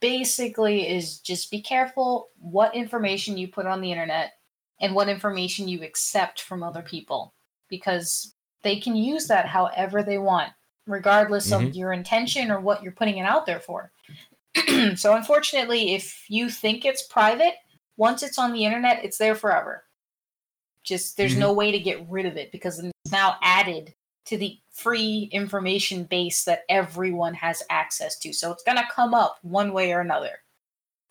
[0.00, 4.34] basically is just be careful what information you put on the internet
[4.80, 7.32] and what information you accept from other people
[7.70, 10.52] because they can use that however they want
[10.86, 11.74] regardless of Mhm.
[11.74, 13.90] your intention or what you're putting it out there for.
[14.96, 17.54] so unfortunately, if you think it's private,
[17.96, 19.84] once it's on the internet, it's there forever.
[20.82, 23.94] Just there's no way to get rid of it because it's now added
[24.26, 28.32] to the free information base that everyone has access to.
[28.32, 30.40] So it's going to come up one way or another.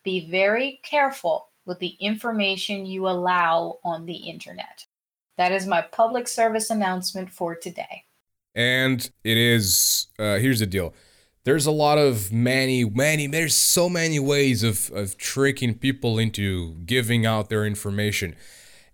[0.04, 4.86] Be very careful with the information you allow on the internet.
[5.38, 8.04] That is my public service announcement for today.
[8.56, 10.94] And it is, uh, here's the deal.
[11.46, 16.76] There's a lot of many, many, there's so many ways of, of tricking people into
[16.86, 18.36] giving out their information.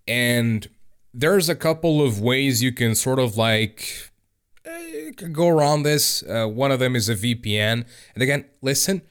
[0.08, 0.68] And
[1.14, 4.12] there's a couple of ways you can sort of like
[4.66, 6.24] eh, go around this.
[6.24, 7.86] Uh, one of them is a VPN.
[8.16, 9.04] And again, listen,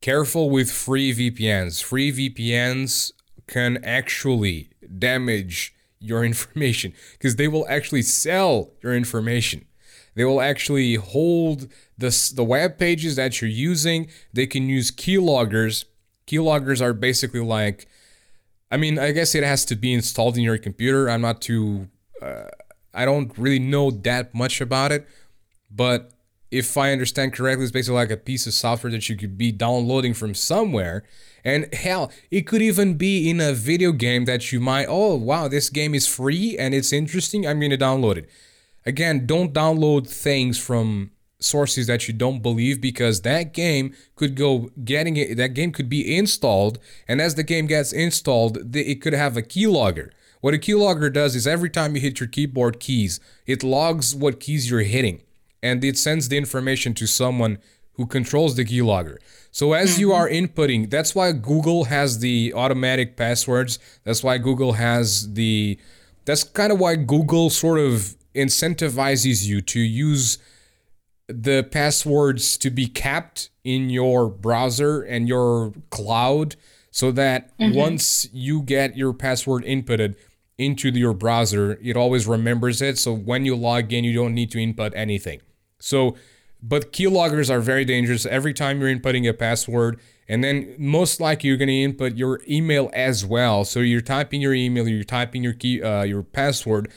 [0.00, 1.82] careful with free VPNs.
[1.82, 3.12] Free VPNs
[3.46, 9.66] can actually damage your information because they will actually sell your information.
[10.14, 14.08] They will actually hold the, the web pages that you're using.
[14.32, 15.84] They can use keyloggers.
[16.26, 17.86] Keyloggers are basically like,
[18.70, 21.08] I mean, I guess it has to be installed in your computer.
[21.08, 21.88] I'm not too,
[22.20, 22.48] uh,
[22.94, 25.06] I don't really know that much about it,
[25.70, 26.12] but
[26.50, 29.50] if I understand correctly, it's basically like a piece of software that you could be
[29.52, 31.02] downloading from somewhere.
[31.44, 35.48] And hell, it could even be in a video game that you might, oh, wow,
[35.48, 37.46] this game is free and it's interesting.
[37.46, 38.28] I'm going to download it.
[38.84, 41.12] Again, don't download things from
[41.44, 45.88] sources that you don't believe because that game could go getting it that game could
[45.88, 46.78] be installed
[47.08, 50.10] and as the game gets installed it could have a keylogger.
[50.40, 54.40] What a keylogger does is every time you hit your keyboard keys it logs what
[54.40, 55.22] keys you're hitting
[55.62, 57.58] and it sends the information to someone
[57.94, 59.18] who controls the keylogger.
[59.50, 60.16] So as you mm-hmm.
[60.16, 63.78] are inputting that's why google has the automatic passwords.
[64.04, 65.78] That's why google has the
[66.24, 70.38] that's kind of why google sort of incentivizes you to use
[71.28, 76.56] the passwords to be kept in your browser and your cloud
[76.90, 77.76] so that mm-hmm.
[77.76, 80.14] once you get your password inputted
[80.58, 82.98] into your browser, it always remembers it.
[82.98, 85.40] So when you log in, you don't need to input anything.
[85.78, 86.16] So,
[86.62, 88.26] but keyloggers are very dangerous.
[88.26, 89.98] Every time you're inputting a password,
[90.28, 93.64] and then most likely you're going to input your email as well.
[93.64, 96.92] So you're typing your email, you're typing your key, uh, your password.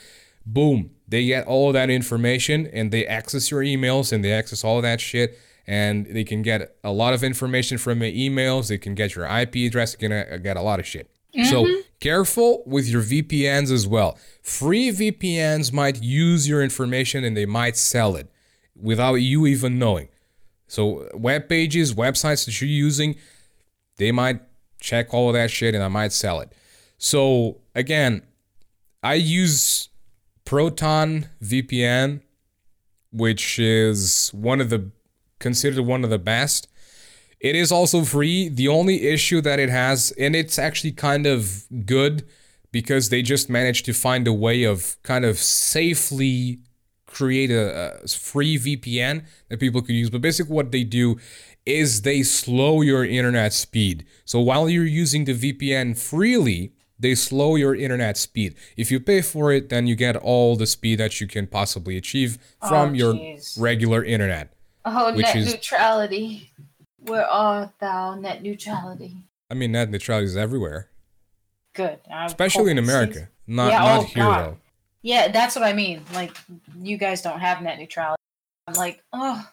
[0.46, 4.66] Boom, they get all of that information and they access your emails and they access
[4.66, 8.68] all of that shit and they can get a lot of information from your emails.
[8.68, 9.96] They can get your ip address.
[9.96, 11.10] They can get a lot of shit.
[11.34, 11.50] Mm-hmm.
[11.50, 11.66] so
[12.02, 14.18] careful with your vpns as well.
[14.42, 18.30] Free vpns might use your information and they might sell it
[18.76, 20.10] without you even knowing.
[20.68, 23.16] So web pages websites that you're using
[23.96, 24.42] they might
[24.82, 26.52] check all of that shit and i might sell it.
[26.98, 28.22] So again
[29.02, 29.88] i use
[30.46, 32.22] Proton VPN,
[33.12, 34.92] which is one of the
[35.40, 36.68] considered one of the best.
[37.40, 38.48] It is also free.
[38.50, 42.24] The only issue that it has, and it's actually kind of good
[42.72, 46.60] because they just managed to find a way of kind of safely
[47.08, 50.10] create a, a free VPN that people could use.
[50.10, 51.18] But basically, what they do
[51.66, 54.06] is they slow your internet speed.
[54.26, 58.56] So while you're using the VPN freely, they slow your internet speed.
[58.78, 61.98] If you pay for it, then you get all the speed that you can possibly
[61.98, 64.54] achieve oh, from oh, your regular internet.
[64.86, 66.52] Oh, net is, neutrality.
[67.00, 69.18] Where art thou, net neutrality?
[69.50, 70.90] I mean, net neutrality is everywhere.
[71.74, 72.00] Good.
[72.12, 73.30] I Especially in America.
[73.48, 74.46] Not, yeah, not oh, here, God.
[74.46, 74.58] though.
[75.02, 76.04] Yeah, that's what I mean.
[76.14, 76.36] Like,
[76.82, 78.22] you guys don't have net neutrality.
[78.68, 79.48] I'm like, oh,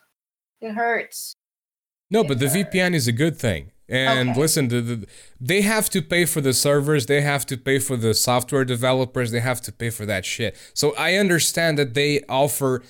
[0.60, 1.34] it hurts.
[2.10, 2.52] No, it but hurts.
[2.52, 3.72] the VPN is a good thing.
[3.92, 4.40] And okay.
[4.40, 5.06] listen, the, the,
[5.38, 9.32] they have to pay for the servers, they have to pay for the software developers,
[9.32, 10.56] they have to pay for that shit.
[10.72, 12.82] So I understand that they offer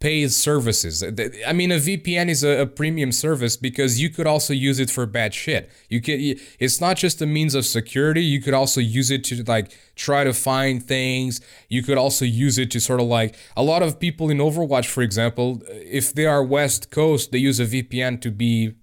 [0.00, 1.04] paid services.
[1.46, 4.90] I mean, a VPN is a, a, premium service because you could also use it
[4.90, 5.70] for bad shit.
[5.88, 6.36] You can.
[6.58, 8.22] It's not just a means of security.
[8.22, 11.40] You could also use it to like try to find things.
[11.68, 14.86] You could also use it to sort of like a lot of people in Overwatch,
[14.86, 18.74] for example, if they are West Coast, they use a VPN to be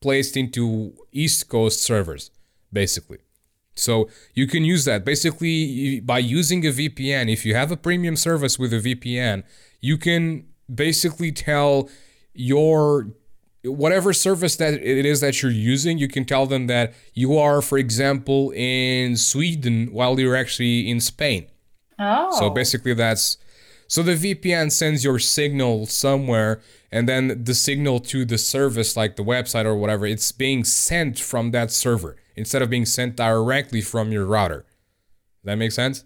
[0.00, 2.30] placed into East Coast servers,
[2.72, 3.18] basically.
[3.74, 5.04] So you can use that.
[5.04, 9.44] Basically, by using a VPN, if you have a premium service with a VPN,
[9.80, 11.88] you can basically tell
[12.34, 13.08] your
[13.64, 17.60] whatever service that it is that you're using, you can tell them that you are,
[17.60, 21.46] for example, in Sweden while you're actually in Spain.
[21.98, 22.38] Oh.
[22.38, 23.38] So basically, that's
[23.88, 26.60] so the VPN sends your signal somewhere
[26.90, 31.18] and then the signal to the service like the website or whatever it's being sent
[31.18, 34.64] from that server instead of being sent directly from your router.
[35.44, 36.04] That make sense?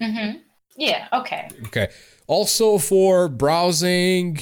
[0.00, 0.38] Mm-hmm.
[0.76, 1.48] Yeah okay.
[1.66, 1.88] Okay.
[2.26, 4.38] Also for browsing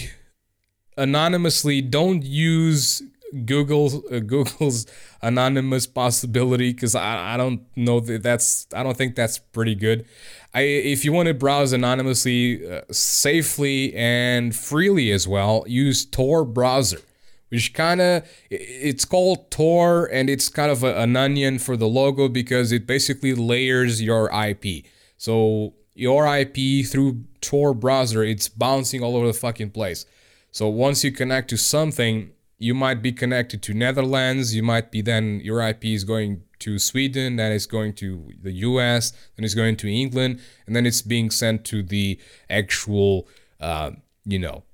[0.96, 3.02] anonymously don't use
[3.44, 4.86] google uh, google's
[5.22, 10.06] anonymous possibility because I, I don't know that that's i don't think that's pretty good
[10.54, 16.44] I, if you want to browse anonymously, uh, safely, and freely as well, use Tor
[16.44, 17.00] browser,
[17.48, 21.88] which kind of it's called Tor, and it's kind of a, an onion for the
[21.88, 24.86] logo because it basically layers your IP.
[25.16, 30.06] So your IP through Tor browser, it's bouncing all over the fucking place.
[30.52, 34.54] So once you connect to something, you might be connected to Netherlands.
[34.54, 38.52] You might be then your IP is going to Sweden, then it's going to the
[38.68, 42.18] US, then it's going to England, and then it's being sent to the
[42.48, 43.28] actual,
[43.60, 43.90] uh,
[44.24, 44.64] you know,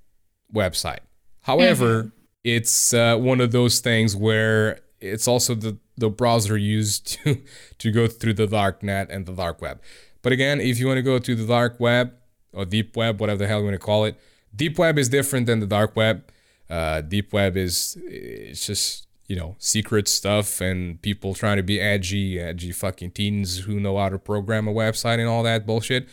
[0.55, 1.01] website.
[1.43, 2.13] However,
[2.45, 7.43] it's uh, one of those things where it's also the, the browser used to,
[7.79, 9.81] to go through the dark net and the dark web.
[10.23, 12.13] But again, if you want to go to the dark web
[12.53, 14.17] or deep web, whatever the hell you want to call it,
[14.55, 16.25] deep web is different than the dark web.
[16.69, 21.81] Uh, deep web is it's just you know secret stuff and people trying to be
[21.81, 26.09] edgy, edgy fucking teens who know how to program a website and all that bullshit.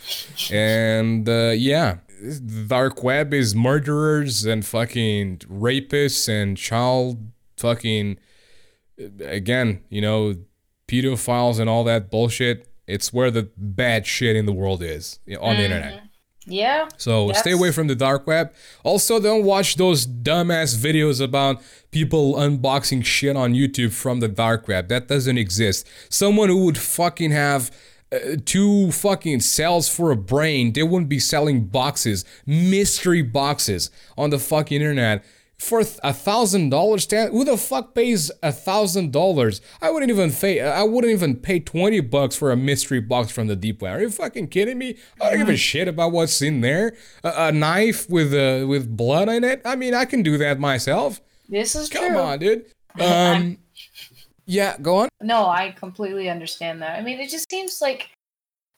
[0.52, 1.98] And uh, yeah,
[2.68, 7.18] dark web is murderers and fucking rapists and child
[7.58, 8.20] fucking
[9.20, 10.36] again, you know,
[10.88, 12.70] pedophiles and all that bullshit.
[12.86, 16.04] It's where the bad shit in the world is on the internet.
[16.48, 16.88] Yeah.
[16.98, 18.54] So stay away from the dark web.
[18.84, 21.62] Also, don't watch those dumbass videos about
[21.92, 24.88] people unboxing shit on YouTube from the dark web.
[24.88, 25.88] That doesn't exist.
[26.10, 27.70] Someone who would fucking have
[28.12, 34.30] uh, two fucking cells for a brain, they wouldn't be selling boxes, mystery boxes on
[34.30, 35.26] the fucking internet
[35.60, 39.60] for a thousand dollars stand who the fuck pays a thousand dollars?
[39.82, 43.48] I wouldn't even pay i wouldn't even pay 20 bucks for a mystery box from
[43.48, 43.98] the deep web.
[43.98, 44.98] Are you fucking kidding me?
[45.20, 46.96] I don't give a shit about what's in there.
[47.24, 49.62] A, a knife with uh, with blood in it?
[49.66, 51.22] I mean i can do that myself.
[51.50, 52.20] This is come true.
[52.20, 52.66] on dude.
[53.00, 53.58] Um
[54.46, 55.10] yeah go on.
[55.22, 56.98] No, I completely understand that.
[56.98, 58.10] I mean, it just seems like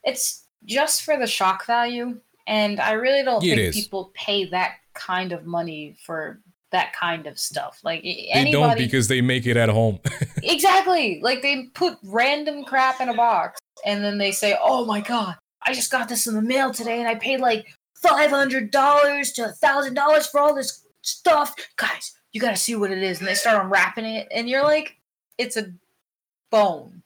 [0.04, 3.76] it's just for the shock value, and I really don't It think is.
[3.76, 7.80] people pay that kind of money for that kind of stuff.
[7.84, 10.00] Like they anybody, don't because they make it at home
[10.44, 11.20] exactly.
[11.22, 15.36] Like they put random crap in a box, and then they say, "Oh my god,
[15.66, 19.32] I just got this in the mail today, and I paid like five hundred dollars
[19.34, 23.28] to thousand dollars for all this stuff, guys." You gotta see what it is, and
[23.28, 24.98] they start unwrapping it, and you're like,
[25.38, 25.72] "It's a
[26.52, 27.02] bone,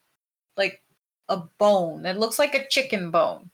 [0.57, 0.81] like
[1.30, 2.06] a bone.
[2.06, 3.49] It looks like a chicken bone."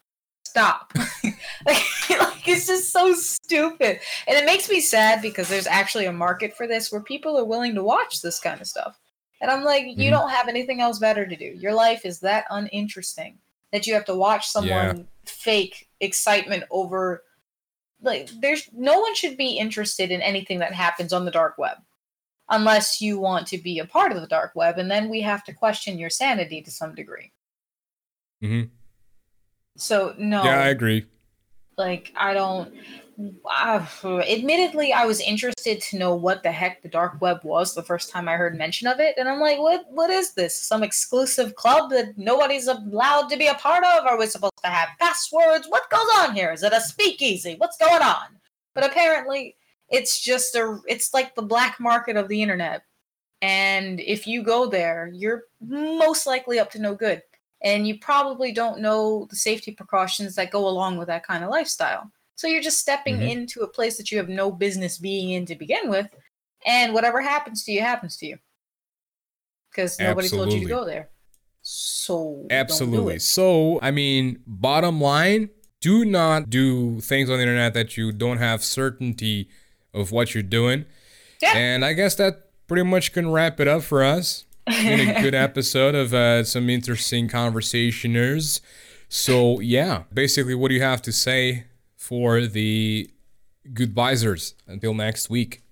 [0.45, 0.93] Stop.
[1.65, 3.99] like, like, it's just so stupid.
[4.27, 7.45] And it makes me sad because there's actually a market for this where people are
[7.45, 8.99] willing to watch this kind of stuff.
[9.41, 10.11] And I'm like, you Mhm.
[10.11, 11.45] don't have anything else better to do.
[11.45, 13.39] Your life is that uninteresting
[13.71, 17.23] that you have to watch someone fake excitement over
[18.01, 21.77] like there's no one should be interested in anything that happens on the dark web
[22.49, 25.43] unless you want to be a part of the dark web and then we have
[25.43, 27.31] to question your sanity to some degree.
[28.41, 28.63] hmm
[29.77, 31.05] So no yeah i agree
[31.79, 32.73] like i don't
[33.49, 33.85] I,
[34.29, 38.11] admittedly i was interested to know what the heck the dark web was the first
[38.11, 40.55] time i heard mention of it and i'm like what what is this?
[40.55, 44.05] Some exclusive club that nobody's allowed to be a part of?
[44.05, 45.67] Are we supposed to have passwords?
[45.67, 46.51] What goes on here?
[46.51, 47.55] Is it a speakeasy?
[47.57, 48.27] What's going on?
[48.73, 49.55] But apparently
[49.89, 52.83] it's just a it's like the black market of the internet
[53.41, 57.21] and if you go there you're most likely up to no good
[57.61, 61.49] and you probably don't know the safety precautions that go along with that kind of
[61.49, 62.11] lifestyle.
[62.35, 63.29] So you're just stepping Mhm.
[63.29, 66.07] into a place that you have no business being in to begin with,
[66.65, 68.37] and whatever happens to you happens to you
[69.69, 71.09] because nobody told you to go there.
[71.61, 73.15] So do Absolutely.
[73.15, 73.21] it.
[73.21, 75.49] So, I mean, bottom line,
[75.81, 79.49] do not do things on the internet that you don't have certainty
[79.93, 80.85] of what you're doing.
[81.41, 81.53] Yeah.
[81.57, 84.45] And I guess that pretty much can wrap it up for us.
[84.69, 88.61] It's been a good episode of uh, some interesting conversationers.
[89.07, 91.65] So, yeah, basically, what do you have to say
[91.95, 93.09] for the
[93.73, 95.63] goodbysers until next week?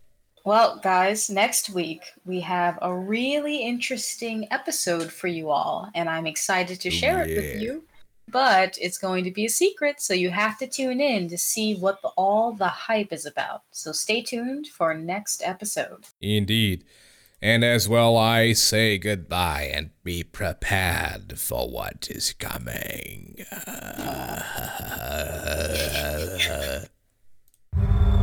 [0.47, 6.25] Well, guys, next week we have a really interesting episode for you all, and I'm
[6.25, 7.83] excited to share it with you.
[8.29, 11.75] But it's going to be a secret, so you have to tune in to see
[11.75, 13.63] what the, all the hype is about.
[13.71, 16.05] So stay tuned for next episode.
[16.21, 16.83] Indeed.
[17.41, 23.45] And as well, I say goodbye and be prepared for what is coming.